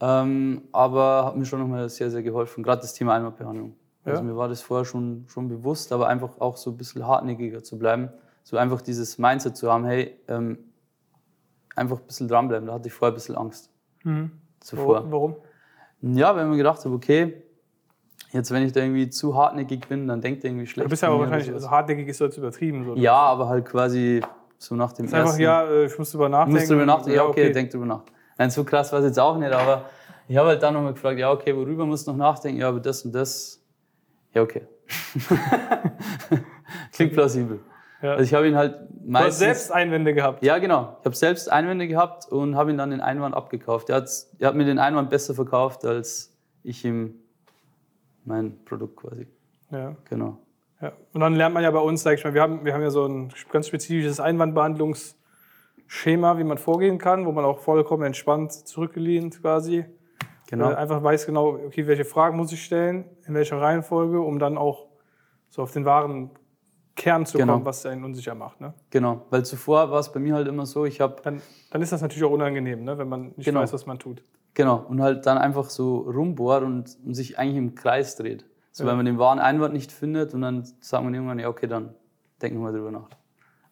Ähm, 0.00 0.62
aber 0.72 1.26
hat 1.26 1.36
mir 1.36 1.44
schon 1.44 1.60
nochmal 1.60 1.88
sehr, 1.88 2.10
sehr 2.10 2.22
geholfen, 2.22 2.64
gerade 2.64 2.82
das 2.82 2.92
Thema 2.92 3.14
Einwandbehandlung. 3.14 3.76
Ja. 4.04 4.12
Also 4.12 4.24
mir 4.24 4.36
war 4.36 4.48
das 4.48 4.60
vorher 4.60 4.84
schon, 4.84 5.24
schon 5.28 5.48
bewusst, 5.48 5.92
aber 5.92 6.08
einfach 6.08 6.40
auch 6.40 6.56
so 6.56 6.70
ein 6.70 6.76
bisschen 6.76 7.06
hartnäckiger 7.06 7.62
zu 7.62 7.78
bleiben. 7.78 8.10
So 8.42 8.56
einfach 8.56 8.82
dieses 8.82 9.18
Mindset 9.18 9.56
zu 9.56 9.70
haben, 9.70 9.84
hey, 9.84 10.18
ähm, 10.28 10.58
einfach 11.76 12.00
ein 12.00 12.06
bisschen 12.06 12.28
dranbleiben. 12.28 12.66
Da 12.66 12.74
hatte 12.74 12.88
ich 12.88 12.94
vorher 12.94 13.12
ein 13.12 13.14
bisschen 13.14 13.36
Angst. 13.36 13.70
Mhm. 14.02 14.32
Zuvor. 14.60 15.10
Warum? 15.10 15.36
Ja, 16.00 16.34
wenn 16.34 16.48
man 16.48 16.56
gedacht 16.56 16.84
hat, 16.84 16.86
okay, 16.86 17.42
jetzt 18.32 18.50
wenn 18.50 18.64
ich 18.64 18.72
da 18.72 18.80
irgendwie 18.80 19.08
zu 19.08 19.36
hartnäckig 19.36 19.86
bin, 19.88 20.08
dann 20.08 20.20
denkt 20.20 20.42
er 20.44 20.50
irgendwie 20.50 20.66
schlecht. 20.66 20.86
Du 20.86 20.90
bist 20.90 21.02
ja 21.02 21.08
aber 21.08 21.20
wahrscheinlich, 21.20 21.52
also 21.52 21.70
hartnäckig 21.70 22.08
ist 22.08 22.20
jetzt 22.20 22.36
übertrieben. 22.36 22.84
So, 22.84 22.96
ja, 22.96 23.14
aber 23.14 23.48
halt 23.48 23.64
quasi 23.64 24.20
so 24.58 24.74
nach 24.74 24.92
dem 24.92 25.06
ist 25.06 25.12
ersten. 25.12 25.28
Einfach, 25.28 25.38
ja, 25.38 25.64
äh, 25.64 25.86
ich 25.86 25.98
muss 25.98 26.10
drüber 26.10 26.28
nachdenken. 26.28 26.58
Musst 26.58 26.70
drüber 26.70 26.86
nachdenken, 26.86 27.16
ja, 27.16 27.24
okay, 27.24 27.44
okay. 27.44 27.52
denk 27.52 27.70
drüber 27.70 27.86
nach. 27.86 28.02
Nein, 28.38 28.50
so 28.50 28.64
krass 28.64 28.92
war 28.92 29.00
es 29.00 29.06
jetzt 29.06 29.20
auch 29.20 29.36
nicht, 29.36 29.52
aber 29.52 29.84
ich 30.28 30.36
habe 30.36 30.48
halt 30.48 30.62
dann 30.62 30.74
nochmal 30.74 30.94
gefragt, 30.94 31.18
ja, 31.18 31.30
okay, 31.30 31.54
worüber 31.54 31.84
musst 31.86 32.06
du 32.06 32.12
noch 32.12 32.18
nachdenken? 32.18 32.60
Ja, 32.60 32.68
aber 32.68 32.80
das 32.80 33.04
und 33.04 33.12
das. 33.12 33.61
Ja, 34.34 34.42
okay. 34.42 34.66
Klingt 36.92 37.12
plausibel. 37.12 37.60
Ja. 38.02 38.12
Also 38.12 38.24
ich 38.24 38.34
habe 38.34 38.48
ihn 38.48 38.56
halt 38.56 38.76
meistens... 39.04 39.38
Du 39.38 39.46
hast 39.46 39.48
selbst 39.58 39.72
Einwände 39.72 40.14
gehabt? 40.14 40.44
Ja, 40.44 40.58
genau. 40.58 40.96
Ich 41.00 41.04
habe 41.04 41.14
selbst 41.14 41.50
Einwände 41.50 41.86
gehabt 41.86 42.28
und 42.28 42.56
habe 42.56 42.70
ihn 42.70 42.78
dann 42.78 42.90
den 42.90 43.00
Einwand 43.00 43.34
abgekauft. 43.34 43.90
Er, 43.90 44.04
er 44.38 44.48
hat 44.48 44.56
mir 44.56 44.64
den 44.64 44.78
Einwand 44.78 45.10
besser 45.10 45.34
verkauft, 45.34 45.84
als 45.84 46.34
ich 46.62 46.84
ihm 46.84 47.14
mein 48.24 48.64
Produkt 48.64 48.96
quasi. 48.96 49.26
Ja. 49.70 49.94
Genau. 50.08 50.38
Ja. 50.80 50.92
Und 51.12 51.20
dann 51.20 51.34
lernt 51.34 51.54
man 51.54 51.62
ja 51.62 51.70
bei 51.70 51.78
uns, 51.78 52.02
sag 52.02 52.18
ich 52.18 52.24
mal, 52.24 52.34
wir 52.34 52.42
haben, 52.42 52.64
wir 52.64 52.74
haben 52.74 52.82
ja 52.82 52.90
so 52.90 53.06
ein 53.06 53.32
ganz 53.50 53.68
spezifisches 53.68 54.18
Einwandbehandlungsschema, 54.18 56.38
wie 56.38 56.44
man 56.44 56.58
vorgehen 56.58 56.98
kann, 56.98 57.24
wo 57.24 57.32
man 57.32 57.44
auch 57.44 57.60
vollkommen 57.60 58.02
entspannt 58.02 58.52
zurückgelehnt 58.52 59.40
quasi 59.40 59.84
genau. 60.52 60.70
Äh, 60.70 60.74
einfach 60.74 61.02
weiß 61.02 61.26
genau, 61.26 61.58
okay, 61.66 61.86
welche 61.86 62.04
Fragen 62.04 62.36
muss 62.36 62.52
ich 62.52 62.62
stellen, 62.62 63.04
in 63.26 63.34
welcher 63.34 63.60
Reihenfolge, 63.60 64.20
um 64.20 64.38
dann 64.38 64.56
auch 64.58 64.86
so 65.48 65.62
auf 65.62 65.72
den 65.72 65.84
wahren 65.84 66.30
Kern 66.94 67.24
zu 67.24 67.38
genau. 67.38 67.54
kommen, 67.54 67.64
was 67.64 67.84
einen 67.86 68.04
unsicher 68.04 68.34
macht. 68.34 68.60
Ne? 68.60 68.74
Genau, 68.90 69.26
weil 69.30 69.44
zuvor 69.44 69.90
war 69.90 69.98
es 69.98 70.12
bei 70.12 70.20
mir 70.20 70.34
halt 70.34 70.46
immer 70.46 70.66
so, 70.66 70.84
ich 70.84 71.00
habe... 71.00 71.16
Dann, 71.22 71.40
dann 71.70 71.82
ist 71.82 71.92
das 71.92 72.02
natürlich 72.02 72.24
auch 72.24 72.30
unangenehm, 72.30 72.84
ne? 72.84 72.98
wenn 72.98 73.08
man 73.08 73.32
nicht 73.36 73.46
genau. 73.46 73.60
weiß, 73.60 73.72
was 73.72 73.86
man 73.86 73.98
tut. 73.98 74.22
Genau, 74.54 74.76
und 74.76 75.00
halt 75.00 75.24
dann 75.24 75.38
einfach 75.38 75.70
so 75.70 76.00
rumbohrt 76.00 76.62
und, 76.62 76.98
und 77.04 77.14
sich 77.14 77.38
eigentlich 77.38 77.56
im 77.56 77.74
Kreis 77.74 78.16
dreht. 78.16 78.44
So, 78.72 78.84
ja. 78.84 78.90
wenn 78.90 78.96
man 78.96 79.06
den 79.06 79.18
wahren 79.18 79.38
Einwand 79.38 79.72
nicht 79.72 79.90
findet 79.90 80.34
und 80.34 80.42
dann 80.42 80.64
sagt 80.80 81.02
man 81.02 81.14
irgendwann, 81.14 81.38
ja, 81.38 81.48
okay, 81.48 81.66
dann 81.66 81.94
denken 82.42 82.58
wir 82.58 82.64
mal 82.64 82.72
drüber 82.72 82.90
nach. 82.90 83.08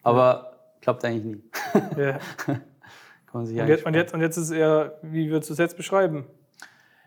Aber 0.01 0.23
ja. 0.23 0.57
klappt 0.81 1.05
eigentlich 1.05 1.25
nie. 1.25 1.43
Ja. 2.01 2.17
Kann 2.45 2.61
man 3.33 3.45
sich 3.45 3.59
und, 3.59 3.67
jetzt, 3.67 3.85
und, 3.85 3.93
jetzt, 3.93 4.13
und 4.13 4.21
jetzt 4.21 4.37
ist 4.37 4.45
es 4.45 4.51
eher, 4.51 4.97
wie 5.03 5.29
würdest 5.29 5.49
du 5.49 5.53
es 5.53 5.59
jetzt 5.59 5.77
beschreiben? 5.77 6.25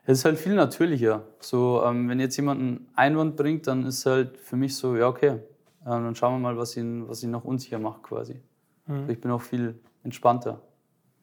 Es 0.07 0.19
ist 0.19 0.25
halt 0.25 0.39
viel 0.39 0.55
natürlicher. 0.55 1.23
So, 1.41 1.83
ähm, 1.85 2.09
wenn 2.09 2.21
jetzt 2.21 2.37
jemand 2.37 2.61
einen 2.61 2.89
Einwand 2.95 3.37
bringt, 3.37 3.67
dann 3.67 3.87
ist 3.87 4.05
halt 4.05 4.37
für 4.39 4.57
mich 4.57 4.77
so, 4.77 4.97
ja, 4.97 5.09
okay, 5.09 5.41
ähm, 5.87 6.05
dann 6.05 6.15
schauen 6.15 6.35
wir 6.35 6.39
mal, 6.39 6.59
was 6.59 6.77
ihn, 6.77 7.09
was 7.09 7.23
ihn 7.23 7.31
noch 7.31 7.45
unsicher 7.45 7.79
macht 7.79 8.03
quasi. 8.03 8.41
Mhm. 8.87 9.09
Ich 9.09 9.21
bin 9.21 9.31
auch 9.31 9.41
viel 9.41 9.79
entspannter. 10.03 10.61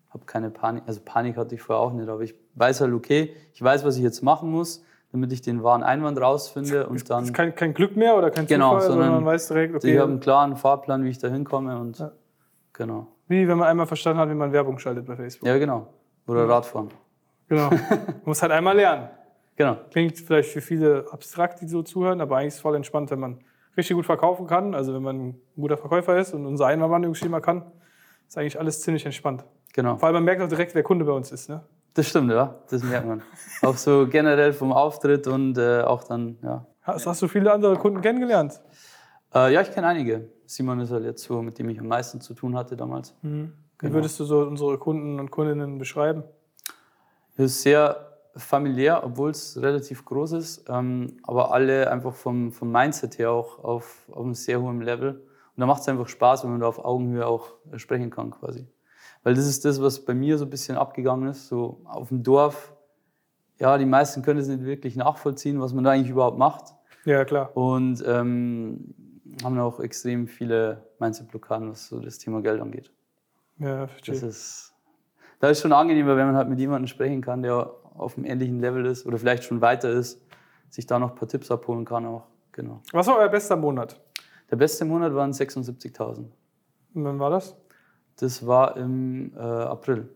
Habe 0.10 0.26
keine 0.26 0.50
Panik, 0.50 0.84
also 0.88 1.00
Panik 1.04 1.38
hatte 1.38 1.56
ich 1.56 1.62
vorher 1.62 1.82
auch 1.82 1.94
nicht, 1.94 2.10
aber 2.10 2.22
ich 2.22 2.36
weiß 2.56 2.82
halt, 2.82 2.94
okay, 2.94 3.34
ich 3.54 3.62
weiß, 3.62 3.86
was 3.86 3.98
ich 3.98 4.04
jetzt 4.04 4.24
machen 4.24 4.50
muss, 4.50 4.84
damit 5.12 5.32
ich 5.32 5.42
den 5.42 5.64
wahren 5.64 5.84
Einwand 5.84 6.20
rausfinde 6.20 6.88
und 6.88 7.10
dann. 7.10 7.20
Das 7.20 7.30
ist 7.30 7.34
kein, 7.34 7.56
kein 7.56 7.74
Glück 7.74 7.96
mehr 7.96 8.18
oder 8.18 8.32
kein 8.32 8.48
genau, 8.48 8.72
Zufall, 8.72 8.82
sondern, 8.88 9.08
sondern 9.08 9.24
man 9.24 9.34
weiß 9.34 9.48
direkt, 9.48 9.76
okay. 9.76 9.94
Ich 9.94 10.00
habe 10.00 10.12
einen 10.12 10.20
klaren 10.20 10.56
Fahrplan, 10.58 11.04
wie 11.04 11.10
ich 11.10 11.18
da 11.18 11.28
hinkomme 11.28 11.80
und 11.80 12.00
ja. 12.00 12.12
genau. 12.74 13.08
Wie 13.28 13.48
wenn 13.48 13.58
man 13.58 13.68
einmal 13.68 13.86
verstanden 13.86 14.20
hat, 14.20 14.30
wie 14.30 14.36
man 14.36 14.52
Werbung 14.52 14.80
schaltet 14.80 15.06
bei 15.06 15.16
Facebook. 15.16 15.48
Ja, 15.48 15.58
genau. 15.58 15.88
Oder 16.28 16.46
mhm. 16.46 16.52
Radfahren. 16.52 16.90
Genau. 17.52 17.70
Man 17.70 18.22
muss 18.26 18.42
halt 18.42 18.54
einmal 18.54 18.78
lernen. 18.78 19.10
Genau. 19.58 19.76
Klingt 19.92 20.18
vielleicht 20.18 20.52
für 20.52 20.62
viele 20.62 21.06
abstrakt, 21.12 21.60
die 21.60 21.68
so 21.68 21.84
zuhören, 21.84 22.22
aber 22.22 22.38
eigentlich 22.38 22.48
ist 22.48 22.56
es 22.56 22.62
voll 22.62 22.78
entspannt, 22.78 23.12
wenn 23.12 23.20
man 23.20 23.40
richtig 23.76 23.98
gut 23.98 24.06
verkaufen 24.06 24.48
kann. 24.48 24.74
Also 24.74 24.94
wenn 24.94 25.04
man 25.04 25.18
ein 25.18 25.42
guter 25.58 25.76
Verkäufer 25.76 26.18
ist 26.18 26.34
und 26.34 26.46
unser 26.46 26.68
Einwandbehandlungsschema 26.68 27.42
kann, 27.42 27.64
ist 28.26 28.38
eigentlich 28.38 28.58
alles 28.58 28.80
ziemlich 28.80 29.06
entspannt. 29.06 29.44
Genau. 29.74 29.98
Vor 29.98 30.08
allem 30.08 30.14
man 30.14 30.24
merkt 30.24 30.42
auch 30.42 30.48
direkt, 30.48 30.74
wer 30.76 30.84
Kunde 30.84 31.04
bei 31.04 31.12
uns 31.12 31.34
ist. 31.34 31.50
Ne? 31.50 31.62
Das 31.94 32.08
stimmt, 32.08 32.32
ja. 32.32 32.56
Das 32.70 32.84
merkt 32.84 33.06
man. 33.06 33.22
auch 33.64 33.76
so 33.76 34.08
generell 34.10 34.54
vom 34.54 34.72
Auftritt 34.72 35.28
und 35.28 35.58
äh, 35.58 35.82
auch 35.82 36.06
dann, 36.06 36.38
ja. 36.42 36.66
Hast, 36.84 37.06
hast, 37.06 37.22
du 37.22 37.28
viele 37.28 37.52
andere 37.52 37.76
Kunden 37.76 38.00
kennengelernt? 38.00 38.62
Äh, 39.36 39.54
ja, 39.54 39.60
ich 39.60 39.72
kenne 39.74 39.88
einige. 39.88 40.30
Simon 40.46 40.80
ist 40.80 40.92
halt 40.92 41.04
jetzt 41.04 41.24
so, 41.24 41.42
mit 41.42 41.60
dem 41.60 41.68
ich 41.68 41.82
am 41.82 41.88
meisten 41.88 42.22
zu 42.22 42.34
tun 42.34 42.56
hatte 42.56 42.78
damals. 42.78 43.14
Mhm. 43.24 43.52
Wie 43.80 43.88
genau. 43.88 43.96
würdest 43.96 44.18
du 44.22 44.24
so 44.24 44.40
unsere 44.40 44.78
Kunden 44.78 45.20
und 45.20 45.32
Kundinnen 45.32 45.78
beschreiben? 45.80 46.24
Es 47.36 47.46
ist 47.46 47.62
sehr 47.64 48.12
familiär, 48.36 49.04
obwohl 49.04 49.32
es 49.32 49.62
relativ 49.62 50.06
groß 50.06 50.34
ist, 50.34 50.70
ähm, 50.70 51.18
aber 51.24 51.54
alle 51.54 51.92
einfach 51.92 52.14
vom, 52.14 52.52
vom 52.52 52.72
Mindset 52.72 53.18
her 53.18 53.32
auch 53.32 53.64
auf, 53.64 54.08
auf 54.12 54.24
einem 54.24 54.34
sehr 54.34 54.62
hohen 54.62 54.82
Level. 54.82 55.14
Und 55.14 55.60
da 55.60 55.66
macht 55.66 55.82
es 55.82 55.90
einfach 55.90 56.08
Spaß, 56.08 56.44
wenn 56.44 56.52
man 56.52 56.62
da 56.62 56.68
auf 56.68 56.84
Augenhöhe 56.84 57.28
auch 57.28 57.54
sprechen 57.76 58.10
kann 58.10 58.32
quasi. 58.32 58.68
Weil 59.24 59.36
das 59.36 59.46
ist 59.46 59.66
das, 59.66 59.82
was 59.82 60.04
bei 60.04 60.14
mir 60.14 60.38
so 60.38 60.46
ein 60.46 60.50
bisschen 60.50 60.78
abgegangen 60.78 61.30
ist. 61.30 61.48
So 61.48 61.82
auf 61.86 62.08
dem 62.08 62.24
Dorf, 62.24 62.74
ja, 63.60 63.78
die 63.78 63.86
meisten 63.86 64.24
können 64.24 64.40
es 64.40 64.48
nicht 64.48 64.64
wirklich 64.64 64.96
nachvollziehen, 64.96 65.60
was 65.60 65.74
man 65.74 65.84
da 65.84 65.92
eigentlich 65.92 66.10
überhaupt 66.10 66.38
macht. 66.38 66.74
Ja, 67.06 67.26
klar. 67.26 67.56
Und 67.56 68.04
ähm, 68.08 68.94
haben 69.44 69.60
auch 69.60 69.80
extrem 69.80 70.28
viele 70.28 70.84
Mindset-Blockaden, 71.00 71.70
was 71.70 71.88
so 71.88 72.00
das 72.00 72.18
Thema 72.18 72.42
Geld 72.42 72.62
angeht. 72.62 72.92
Ja, 73.60 73.88
verstehe. 73.88 74.16
Das 74.16 74.24
ist, 74.24 74.71
das 75.42 75.52
ist 75.52 75.62
schon 75.62 75.74
angenehmer, 75.74 76.16
wenn 76.16 76.28
man 76.28 76.36
halt 76.36 76.50
mit 76.50 76.60
jemandem 76.60 76.88
sprechen 76.88 77.22
kann, 77.22 77.42
der 77.42 77.72
auf 77.96 78.16
einem 78.16 78.26
ähnlichen 78.26 78.60
Level 78.60 78.86
ist 78.86 79.06
oder 79.06 79.18
vielleicht 79.18 79.44
schon 79.44 79.60
weiter 79.60 79.90
ist, 79.90 80.22
sich 80.70 80.86
da 80.86 81.00
noch 81.00 81.12
ein 81.12 81.16
paar 81.16 81.28
Tipps 81.28 81.52
abholen 81.52 81.84
kann 81.84 82.06
auch. 82.06 82.28
Genau. 82.52 82.82
Was 82.92 83.08
war 83.08 83.18
euer 83.18 83.30
bester 83.30 83.56
Monat? 83.56 84.00
Der 84.50 84.56
beste 84.56 84.86
Monat 84.86 85.14
waren 85.16 85.32
76.000. 85.32 86.26
Und 86.94 87.04
wann 87.04 87.20
war 87.20 87.30
das? 87.30 87.56
Das 88.18 88.46
war 88.46 88.78
im 88.78 89.34
äh, 89.36 89.40
April, 89.40 90.10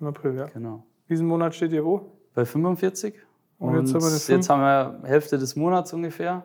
Im 0.00 0.06
April, 0.06 0.36
ja. 0.36 0.46
genau. 0.46 0.84
Diesen 1.08 1.26
Monat 1.26 1.54
steht 1.54 1.72
ihr 1.72 1.84
wo? 1.84 2.12
Bei 2.34 2.44
45. 2.44 3.14
Und 3.58 3.76
Und, 3.76 3.86
jetzt 3.86 3.94
haben 3.94 4.34
jetzt 4.36 4.50
haben 4.50 4.60
wir 4.60 5.08
Hälfte 5.08 5.38
des 5.38 5.56
Monats 5.56 5.92
ungefähr. 5.92 6.44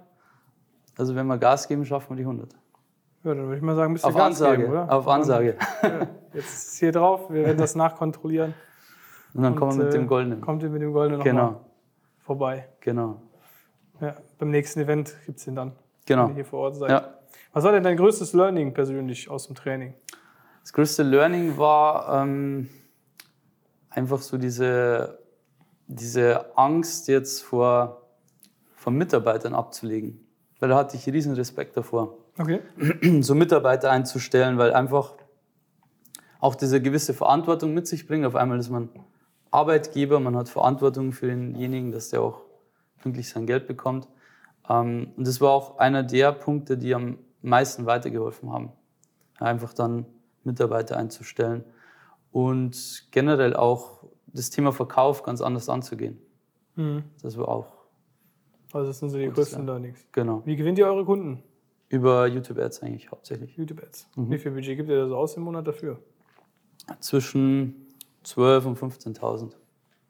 Also 0.98 1.16
wenn 1.16 1.28
wir 1.28 1.38
Gas 1.38 1.68
geben, 1.68 1.86
schaffen 1.86 2.12
wir 2.12 2.16
die 2.18 2.24
100. 2.24 2.56
Ja, 3.28 3.36
dann 3.36 3.44
würde 3.48 3.58
ich 3.58 3.62
mal 3.62 3.76
sagen, 3.76 3.92
bist 3.94 4.06
du 4.06 4.10
Auf 4.10 4.16
Gas 4.16 4.26
Ansage. 4.28 4.58
geben, 4.60 4.72
oder? 4.72 4.90
Auf 4.92 5.06
Ansage. 5.08 5.58
Ja, 5.84 6.08
jetzt 6.34 6.46
ist 6.54 6.68
es 6.74 6.78
hier 6.80 6.94
drauf, 6.94 7.30
wir 7.30 7.44
werden 7.46 7.58
das 7.58 7.76
nachkontrollieren. 7.76 8.54
Und 9.34 9.44
dann 9.44 9.56
kommen 9.56 9.78
wir 9.78 9.84
mit 9.86 9.94
äh, 9.94 9.98
dem 9.98 10.08
Goldenen. 10.08 10.40
Kommt 10.42 10.64
ihr 10.64 10.70
mit 10.70 10.82
dem 10.82 10.94
Goldenen 10.94 11.22
Genau, 11.22 11.60
vorbei. 12.20 12.70
genau, 12.80 13.22
Ja, 14.00 14.16
beim 14.38 14.50
nächsten 14.52 14.80
Event 14.80 15.14
gibt 15.26 15.40
es 15.40 15.46
den 15.46 15.56
dann, 15.56 15.72
wenn 15.72 15.76
genau. 16.06 16.28
ihr 16.30 16.36
hier 16.36 16.46
vor 16.46 16.60
Ort 16.62 16.78
seid. 16.78 16.90
Ja. 16.90 17.14
Was 17.52 17.66
war 17.66 17.74
denn 17.74 17.84
dein 17.84 17.98
größtes 17.98 18.32
Learning 18.34 18.74
persönlich 18.74 19.30
aus 19.30 19.48
dem 19.48 19.56
Training? 19.56 19.94
Das 20.62 20.72
größte 20.72 21.04
Learning 21.04 21.58
war 21.58 22.22
ähm, 22.24 22.70
einfach 23.90 24.20
so 24.20 24.38
diese, 24.38 25.20
diese 25.88 26.58
Angst 26.58 27.08
jetzt 27.10 27.44
vor, 27.44 28.04
vor 28.76 28.94
Mitarbeitern 28.94 29.54
abzulegen. 29.54 30.24
Weil 30.60 30.70
da 30.70 30.78
hatte 30.78 30.96
ich 30.96 31.06
riesen 31.08 31.34
Respekt 31.36 31.76
davor. 31.78 32.18
Okay. 32.38 32.60
so 33.22 33.36
Mitarbeiter 33.36 33.92
einzustellen, 33.92 34.58
weil 34.58 34.74
einfach 34.74 35.14
auch 36.40 36.56
diese 36.56 36.82
gewisse 36.82 37.14
Verantwortung 37.14 37.74
mit 37.74 37.88
sich 37.88 38.08
bringt. 38.08 38.26
Auf 38.26 38.36
einmal 38.36 38.60
ist 38.60 38.70
man 38.70 38.90
Arbeitgeber, 39.52 40.20
man 40.20 40.36
hat 40.36 40.50
Verantwortung 40.50 41.12
für 41.14 41.28
denjenigen, 41.28 41.92
dass 41.92 42.10
der 42.10 42.22
auch 42.22 42.42
pünktlich 43.02 43.30
sein 43.30 43.48
Geld 43.48 43.68
bekommt. 43.68 44.08
Ähm, 44.70 45.14
Und 45.16 45.26
das 45.28 45.42
war 45.42 45.52
auch 45.52 45.78
einer 45.80 46.04
der 46.04 46.32
Punkte, 46.34 46.78
die 46.78 46.94
am 46.94 47.18
meisten 47.42 47.86
weitergeholfen 47.86 48.52
haben. 48.52 48.72
Einfach 49.40 49.74
dann 49.74 50.06
Mitarbeiter 50.44 50.98
einzustellen 50.98 51.64
und 52.32 53.08
generell 53.12 53.56
auch 53.56 54.04
das 54.28 54.50
Thema 54.50 54.72
Verkauf 54.72 55.24
ganz 55.24 55.42
anders 55.42 55.70
anzugehen. 55.70 56.20
Mhm. 56.76 57.04
Das 57.22 57.38
war 57.38 57.48
auch, 57.48 57.68
Also 58.74 58.88
das 58.88 59.00
sind 59.00 59.10
so 59.10 59.18
die 59.18 59.30
größten. 59.30 59.66
Learnings. 59.66 60.06
genau. 60.12 60.42
Wie 60.46 60.56
gewinnt 60.56 60.78
ihr 60.78 60.86
eure 60.88 61.06
Kunden? 61.06 61.42
Über 61.90 62.28
YouTube 62.28 62.58
Ads 62.60 62.84
eigentlich 62.84 63.10
hauptsächlich. 63.12 63.56
YouTube 63.56 63.82
Ads. 63.82 64.08
Mhm. 64.16 64.32
Wie 64.32 64.38
viel 64.38 64.52
Budget 64.52 64.78
gibt 64.78 64.90
ihr 64.90 64.98
da 64.98 65.08
so 65.08 65.16
aus 65.16 65.36
im 65.38 65.44
Monat 65.44 65.66
dafür? 65.68 66.00
Zwischen 67.00 67.88
12.000 68.26 68.66
und 68.68 68.78
15.000. 68.80 69.52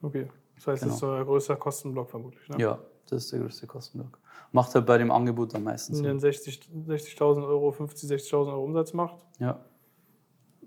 Okay. 0.01 0.27
Das 0.55 0.67
heißt, 0.67 0.81
Genau. 0.83 0.91
das 0.93 0.97
ist 0.97 1.03
euer 1.03 1.25
größter 1.25 1.55
Kostenblock 1.55 2.09
vermutlich. 2.09 2.47
Ne? 2.49 2.57
Ja, 2.59 2.79
das 3.09 3.25
ist 3.25 3.31
der 3.33 3.39
größte 3.41 3.67
Kostenblock. 3.67 4.17
Macht 4.51 4.73
halt 4.73 4.85
bei 4.85 4.97
dem 4.97 5.11
Angebot 5.11 5.53
am 5.55 5.63
meisten 5.63 5.93
Wenn 5.97 6.03
ihr 6.03 6.09
Sinn. 6.11 6.19
60 6.19 6.61
60.000 6.87 7.47
Euro, 7.47 7.69
50.000, 7.69 8.07
60.000 8.13 8.47
Euro 8.47 8.63
Umsatz 8.63 8.93
macht. 8.93 9.17
Ja, 9.39 9.59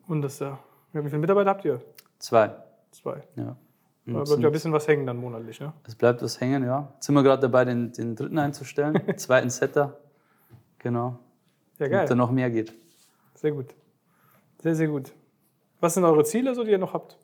Und 0.06 0.22
das 0.22 0.38
ja. 0.38 0.58
ja. 0.92 1.04
Wie 1.04 1.08
viele 1.08 1.20
Mitarbeiter 1.20 1.50
habt 1.50 1.64
ihr? 1.64 1.80
zwei. 2.18 2.54
Zwei. 2.92 3.22
Ja. 3.36 3.56
Da 4.06 4.12
bleibt 4.24 4.28
ja 4.42 4.48
ein 4.48 4.52
bisschen 4.52 4.72
was 4.72 4.88
hängen 4.88 5.06
dann 5.06 5.16
monatlich, 5.18 5.60
ne? 5.60 5.72
Es 5.86 5.94
bleibt 5.94 6.22
was 6.22 6.40
hängen, 6.40 6.64
ja. 6.64 6.92
Jetzt 6.94 7.06
sind 7.06 7.14
wir 7.14 7.22
gerade 7.22 7.42
dabei, 7.42 7.64
den, 7.64 7.92
den 7.92 8.16
dritten 8.16 8.38
einzustellen, 8.38 9.00
zweiten 9.16 9.50
Setter. 9.50 9.98
Genau. 10.80 11.18
Ja, 11.78 11.86
Damit 11.86 11.92
geil. 11.92 12.06
da 12.08 12.14
noch 12.14 12.30
mehr 12.30 12.50
geht. 12.50 12.74
Sehr 13.34 13.52
gut. 13.52 13.74
Sehr, 14.58 14.74
sehr 14.74 14.88
gut. 14.88 15.12
Was 15.80 15.94
sind 15.94 16.04
eure 16.04 16.24
Ziele, 16.24 16.54
so, 16.54 16.64
die 16.64 16.70
ihr 16.72 16.78
noch 16.78 16.92
habt? 16.92 17.16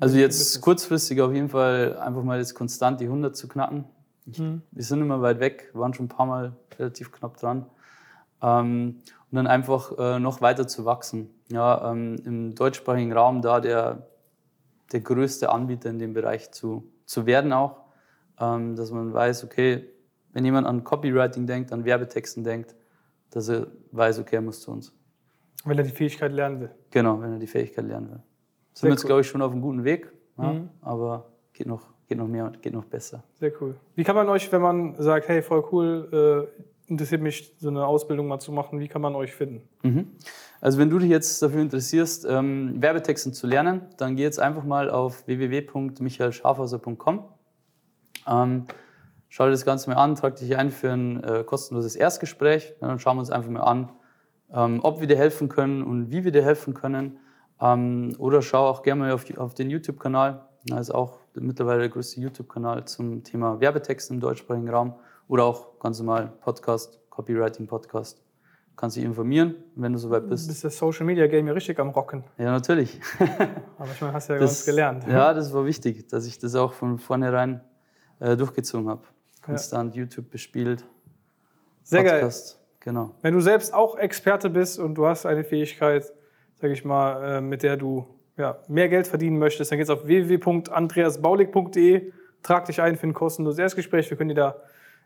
Also 0.00 0.16
jetzt 0.18 0.60
kurzfristig 0.60 1.20
auf 1.20 1.32
jeden 1.32 1.48
Fall 1.48 1.96
einfach 1.98 2.24
mal 2.24 2.38
jetzt 2.38 2.54
konstant 2.54 3.00
die 3.00 3.04
100 3.04 3.36
zu 3.36 3.46
knacken. 3.48 3.84
Ich, 4.26 4.38
Mhm. 4.38 4.62
Wir 4.70 4.84
sind 4.84 5.00
immer 5.00 5.20
weit 5.20 5.40
weg, 5.40 5.70
waren 5.74 5.94
schon 5.94 6.06
ein 6.06 6.08
paar 6.08 6.26
Mal 6.26 6.52
relativ 6.78 7.10
knapp 7.12 7.36
dran. 7.36 7.66
Ähm, 8.40 8.98
und 9.30 9.36
dann 9.36 9.46
einfach 9.46 9.96
äh, 9.98 10.18
noch 10.18 10.40
weiter 10.40 10.66
zu 10.68 10.84
wachsen. 10.84 11.30
Ja, 11.50 11.90
ähm, 11.90 12.16
Im 12.24 12.54
deutschsprachigen 12.54 13.12
Raum 13.12 13.42
da 13.42 13.60
der, 13.60 14.06
der 14.92 15.00
größte 15.00 15.50
Anbieter 15.50 15.90
in 15.90 15.98
dem 15.98 16.12
Bereich 16.14 16.50
zu, 16.52 16.84
zu 17.06 17.26
werden 17.26 17.52
auch. 17.52 17.80
Ähm, 18.40 18.76
dass 18.76 18.90
man 18.90 19.12
weiß, 19.12 19.44
okay, 19.44 19.88
wenn 20.32 20.44
jemand 20.44 20.66
an 20.66 20.84
Copywriting 20.84 21.46
denkt, 21.46 21.72
an 21.72 21.84
Werbetexten 21.84 22.44
denkt, 22.44 22.74
dass 23.30 23.48
er 23.48 23.66
weiß, 23.92 24.18
okay, 24.20 24.36
er 24.36 24.42
muss 24.42 24.60
zu 24.60 24.70
uns. 24.70 24.94
Wenn 25.64 25.78
er 25.78 25.84
die 25.84 25.90
Fähigkeit 25.90 26.32
lernen 26.32 26.60
will. 26.60 26.70
Genau, 26.90 27.20
wenn 27.20 27.32
er 27.32 27.38
die 27.38 27.46
Fähigkeit 27.46 27.84
lernen 27.86 28.10
will. 28.10 28.16
Sind 28.16 28.24
Sehr 28.74 28.88
wir 28.88 28.92
jetzt, 28.94 29.04
cool. 29.04 29.08
glaube 29.08 29.20
ich, 29.22 29.26
schon 29.28 29.42
auf 29.42 29.52
einem 29.52 29.60
guten 29.62 29.84
Weg, 29.84 30.10
ja, 30.38 30.52
Mhm. 30.54 30.68
aber 30.80 31.30
geht 31.52 31.66
noch, 31.66 31.82
geht 32.08 32.18
noch 32.18 32.26
mehr 32.28 32.46
und 32.46 32.60
geht 32.62 32.72
noch 32.72 32.84
besser. 32.86 33.22
Sehr 33.38 33.52
cool. 33.60 33.76
Wie 33.94 34.02
kann 34.04 34.16
man 34.16 34.28
euch, 34.28 34.50
wenn 34.50 34.62
man 34.62 34.94
sagt, 35.00 35.28
hey, 35.28 35.42
voll 35.42 35.64
cool, 35.72 36.48
äh, 36.58 36.90
interessiert 36.90 37.20
mich, 37.22 37.54
so 37.58 37.68
eine 37.68 37.86
Ausbildung 37.86 38.26
mal 38.28 38.38
zu 38.40 38.50
machen, 38.52 38.80
wie 38.80 38.88
kann 38.88 39.00
man 39.02 39.14
euch 39.14 39.32
finden? 39.32 39.62
Mhm. 39.82 40.08
Also 40.60 40.78
wenn 40.78 40.90
du 40.90 40.98
dich 40.98 41.08
jetzt 41.10 41.40
dafür 41.42 41.60
interessierst, 41.60 42.26
ähm, 42.28 42.80
Werbetexten 42.82 43.32
zu 43.32 43.46
lernen, 43.46 43.82
dann 43.98 44.16
geh 44.16 44.22
jetzt 44.22 44.38
einfach 44.40 44.64
mal 44.64 44.90
auf 44.90 45.26
www.michaelschafhauser.com. 45.26 47.24
Ähm, 48.28 48.64
schau 49.34 49.44
dir 49.46 49.52
das 49.52 49.64
Ganze 49.64 49.88
mal 49.88 49.96
an, 49.96 50.14
trag 50.14 50.36
dich 50.36 50.54
ein 50.58 50.70
für 50.70 50.90
ein 50.92 51.24
äh, 51.24 51.42
kostenloses 51.42 51.96
Erstgespräch. 51.96 52.74
Ja, 52.82 52.88
dann 52.88 52.98
schauen 52.98 53.16
wir 53.16 53.20
uns 53.20 53.30
einfach 53.30 53.50
mal 53.50 53.60
an, 53.62 53.88
ähm, 54.52 54.80
ob 54.82 55.00
wir 55.00 55.06
dir 55.06 55.16
helfen 55.16 55.48
können 55.48 55.82
und 55.82 56.10
wie 56.10 56.22
wir 56.24 56.32
dir 56.32 56.42
helfen 56.44 56.74
können. 56.74 57.16
Ähm, 57.60 58.14
oder 58.18 58.42
schau 58.42 58.66
auch 58.68 58.82
gerne 58.82 59.00
mal 59.00 59.12
auf, 59.12 59.24
die- 59.24 59.38
auf 59.38 59.54
den 59.54 59.70
YouTube-Kanal. 59.70 60.46
Da 60.66 60.78
ist 60.78 60.90
auch 60.90 61.18
mittlerweile 61.34 61.80
der 61.80 61.88
größte 61.88 62.20
YouTube-Kanal 62.20 62.84
zum 62.84 63.22
Thema 63.24 63.58
Werbetexten 63.58 64.16
im 64.16 64.20
deutschsprachigen 64.20 64.68
Raum. 64.68 64.94
Oder 65.28 65.44
auch 65.44 65.78
ganz 65.80 65.98
normal 65.98 66.32
Podcast, 66.42 67.00
Copywriting-Podcast. 67.10 68.20
Kannst 68.76 68.96
dich 68.96 69.04
informieren, 69.04 69.54
wenn 69.76 69.92
du 69.94 69.98
soweit 69.98 70.24
Du 70.24 70.28
bist. 70.28 70.48
bist 70.48 70.62
das 70.64 70.76
Social 70.76 71.06
Media 71.06 71.26
Game 71.26 71.46
ja 71.46 71.52
richtig 71.54 71.78
am 71.80 71.90
Rocken. 71.90 72.24
Ja, 72.38 72.50
natürlich. 72.52 73.00
Aber 73.78 73.90
ich 73.90 74.00
meine, 74.00 74.12
hast 74.12 74.28
ja 74.28 74.38
ganz 74.38 74.64
gelernt. 74.66 75.06
Ja, 75.08 75.32
das 75.34 75.52
war 75.54 75.64
wichtig, 75.64 76.08
dass 76.08 76.26
ich 76.26 76.38
das 76.38 76.54
auch 76.54 76.72
von 76.72 76.98
vornherein 76.98 77.60
äh, 78.20 78.36
durchgezogen 78.36 78.88
habe. 78.88 79.02
Konstant 79.42 79.94
YouTube 79.94 80.30
bespielt, 80.30 80.84
Sehr 81.82 82.04
geil. 82.04 82.20
Podcast. 82.20 82.58
Genau. 82.80 83.14
Wenn 83.22 83.34
du 83.34 83.40
selbst 83.40 83.74
auch 83.74 83.96
Experte 83.96 84.50
bist 84.50 84.78
und 84.78 84.94
du 84.94 85.06
hast 85.06 85.26
eine 85.26 85.44
Fähigkeit, 85.44 86.12
sage 86.60 86.72
ich 86.72 86.84
mal, 86.84 87.38
äh, 87.38 87.40
mit 87.40 87.62
der 87.62 87.76
du 87.76 88.06
ja, 88.36 88.58
mehr 88.68 88.88
Geld 88.88 89.06
verdienen 89.06 89.38
möchtest, 89.38 89.70
dann 89.70 89.78
geht's 89.78 89.90
auf 89.90 90.06
www.andreasbaulig.de, 90.06 92.12
trag 92.42 92.64
dich 92.64 92.80
ein 92.80 92.96
für 92.96 93.06
ein 93.06 93.14
kostenloses 93.14 93.58
Erstgespräch. 93.58 94.10
Wir 94.10 94.16
können 94.16 94.30
dir 94.30 94.34
da 94.34 94.56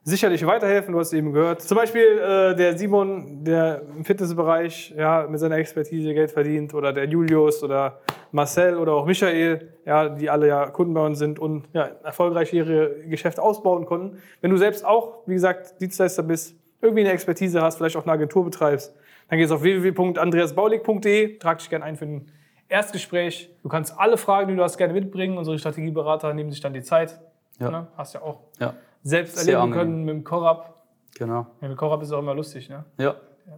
sicherlich 0.06 0.46
weiterhelfen. 0.46 0.92
Du 0.92 1.00
hast 1.00 1.12
eben 1.12 1.32
gehört. 1.32 1.62
Zum 1.62 1.76
Beispiel 1.76 2.18
äh, 2.18 2.54
der 2.54 2.78
Simon, 2.78 3.44
der 3.44 3.82
im 3.96 4.04
Fitnessbereich 4.04 4.94
ja, 4.96 5.26
mit 5.28 5.40
seiner 5.40 5.56
Expertise 5.56 6.14
Geld 6.14 6.30
verdient, 6.30 6.72
oder 6.72 6.92
der 6.92 7.06
Julius 7.06 7.62
oder 7.62 8.00
Marcel 8.32 8.76
oder 8.76 8.92
auch 8.94 9.06
Michael, 9.06 9.72
ja, 9.84 10.08
die 10.08 10.28
alle 10.30 10.48
ja 10.48 10.66
Kunden 10.70 10.94
bei 10.94 11.04
uns 11.04 11.18
sind 11.18 11.38
und 11.38 11.68
ja, 11.72 11.90
erfolgreich 12.02 12.52
ihre 12.52 12.94
Geschäfte 13.08 13.42
ausbauen 13.42 13.86
konnten. 13.86 14.18
Wenn 14.40 14.50
du 14.50 14.56
selbst 14.56 14.84
auch, 14.84 15.18
wie 15.26 15.34
gesagt, 15.34 15.80
Dienstleister 15.80 16.22
bist, 16.22 16.54
irgendwie 16.82 17.02
eine 17.02 17.12
Expertise 17.12 17.62
hast, 17.62 17.76
vielleicht 17.76 17.96
auch 17.96 18.02
eine 18.02 18.12
Agentur 18.12 18.44
betreibst, 18.44 18.94
dann 19.28 19.38
gehst 19.38 19.50
du 19.50 19.56
auf 19.56 19.62
www.andreasbaulig.de, 19.62 21.38
trag 21.38 21.58
dich 21.58 21.70
gerne 21.70 21.84
ein 21.84 21.96
für 21.96 22.04
ein 22.04 22.26
Erstgespräch. 22.68 23.50
Du 23.62 23.68
kannst 23.68 23.98
alle 23.98 24.16
Fragen, 24.16 24.48
die 24.48 24.56
du 24.56 24.62
hast, 24.62 24.76
gerne 24.76 24.92
mitbringen. 24.92 25.38
Unsere 25.38 25.58
Strategieberater 25.58 26.34
nehmen 26.34 26.50
sich 26.50 26.60
dann 26.60 26.72
die 26.74 26.82
Zeit. 26.82 27.20
Ja. 27.58 27.70
Ne? 27.70 27.86
Hast 27.96 28.14
ja 28.14 28.22
auch 28.22 28.40
Ja, 28.58 28.74
selbst 29.02 29.36
Sehr 29.38 29.54
erleben 29.54 29.72
angenehm. 29.74 29.78
können 29.94 30.04
mit 30.04 30.14
dem 30.16 30.24
Korab. 30.24 30.82
genau. 31.16 31.46
Ja, 31.60 31.68
mit 31.68 31.76
Korab 31.76 32.02
ist 32.02 32.12
auch 32.12 32.18
immer 32.18 32.34
lustig. 32.34 32.68
Ne? 32.68 32.84
Ja, 32.98 33.14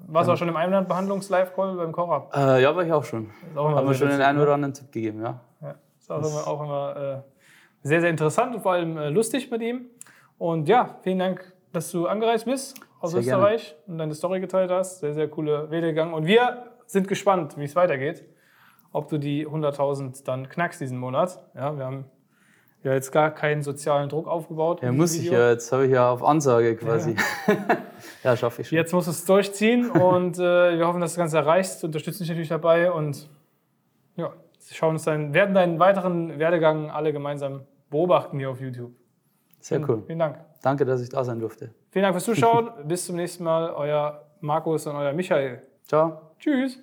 Warst 0.06 0.28
du 0.28 0.32
auch 0.32 0.36
schon 0.36 0.48
im 0.48 0.56
Einwandbehandlungs-Live-Call 0.56 1.76
beim 1.76 1.92
Korab? 1.92 2.34
äh, 2.36 2.62
ja 2.62 2.74
war 2.74 2.84
ich 2.84 2.92
auch 2.92 3.04
schon. 3.04 3.30
Auch 3.54 3.70
Haben 3.70 3.88
wir 3.88 3.94
schon 3.94 4.08
den 4.08 4.20
einen 4.20 4.38
ne? 4.38 4.44
oder 4.44 4.54
anderen 4.54 4.74
Tipp 4.74 4.92
gegeben, 4.92 5.22
ja. 5.22 5.40
Ja, 5.62 5.74
ist 5.98 6.10
auch 6.10 6.18
immer, 6.18 6.46
auch 6.46 6.62
immer 6.62 6.96
äh, 6.96 7.22
sehr, 7.82 8.00
sehr 8.00 8.10
interessant 8.10 8.54
und 8.54 8.60
vor 8.62 8.72
allem 8.72 8.96
äh, 8.96 9.08
lustig 9.08 9.50
mit 9.50 9.62
ihm. 9.62 9.86
Und 10.36 10.68
ja, 10.68 10.98
vielen 11.02 11.18
Dank, 11.18 11.52
dass 11.72 11.90
du 11.90 12.06
angereist 12.06 12.44
bist 12.44 12.78
aus 13.00 13.12
Sehr 13.12 13.22
gerne. 13.22 13.42
Österreich 13.42 13.76
und 13.86 13.98
deine 13.98 14.14
Story 14.14 14.40
geteilt 14.40 14.70
hast. 14.70 15.00
Sehr, 15.00 15.14
sehr 15.14 15.28
coole 15.28 15.70
Werdegang. 15.70 16.12
Und 16.12 16.26
wir 16.26 16.64
sind 16.86 17.08
gespannt, 17.08 17.56
wie 17.56 17.64
es 17.64 17.76
weitergeht. 17.76 18.24
Ob 18.92 19.08
du 19.08 19.18
die 19.18 19.46
100.000 19.46 20.24
dann 20.24 20.48
knackst 20.48 20.80
diesen 20.80 20.98
Monat. 20.98 21.44
Ja, 21.54 21.76
wir 21.76 21.84
haben 21.84 22.04
ja 22.82 22.92
jetzt 22.92 23.10
gar 23.12 23.30
keinen 23.30 23.62
sozialen 23.62 24.08
Druck 24.08 24.26
aufgebaut. 24.28 24.82
Ja, 24.82 24.92
muss 24.92 25.12
diesem 25.12 25.24
ich 25.24 25.30
Video. 25.30 25.40
ja. 25.40 25.50
Jetzt 25.50 25.72
habe 25.72 25.86
ich 25.86 25.92
ja 25.92 26.10
auf 26.10 26.22
Ansage 26.22 26.76
quasi. 26.76 27.16
Ja, 28.22 28.36
schaffe 28.36 28.62
ich 28.62 28.68
schon. 28.68 28.76
Jetzt 28.76 28.92
musst 28.92 29.08
du 29.08 29.10
es 29.10 29.24
durchziehen 29.24 29.90
und 29.90 30.38
äh, 30.38 30.78
wir 30.78 30.86
hoffen, 30.86 31.00
dass 31.00 31.12
du 31.12 31.20
das 31.20 31.32
Ganze 31.32 31.38
erreichst. 31.38 31.84
Unterstützen 31.84 32.22
dich 32.22 32.28
natürlich 32.30 32.48
dabei 32.48 32.92
und 32.92 33.28
ja, 34.16 34.32
schauen 34.72 34.94
uns 34.94 35.04
dann, 35.04 35.34
werden 35.34 35.54
deinen 35.54 35.78
weiteren 35.78 36.38
Werdegang 36.38 36.90
alle 36.90 37.12
gemeinsam 37.12 37.62
beobachten 37.90 38.38
hier 38.38 38.50
auf 38.50 38.60
YouTube. 38.60 38.92
Sehr 39.60 39.80
cool. 39.88 40.02
Vielen 40.06 40.18
Dank. 40.18 40.38
Danke, 40.62 40.84
dass 40.84 41.00
ich 41.00 41.08
da 41.08 41.24
sein 41.24 41.40
durfte. 41.40 41.70
Vielen 41.90 42.04
Dank 42.04 42.14
fürs 42.14 42.24
Zuschauen. 42.24 42.70
Bis 42.84 43.06
zum 43.06 43.16
nächsten 43.16 43.44
Mal. 43.44 43.70
Euer 43.70 44.24
Markus 44.40 44.86
und 44.86 44.96
euer 44.96 45.12
Michael. 45.12 45.62
Ciao. 45.84 46.20
Tschüss. 46.38 46.82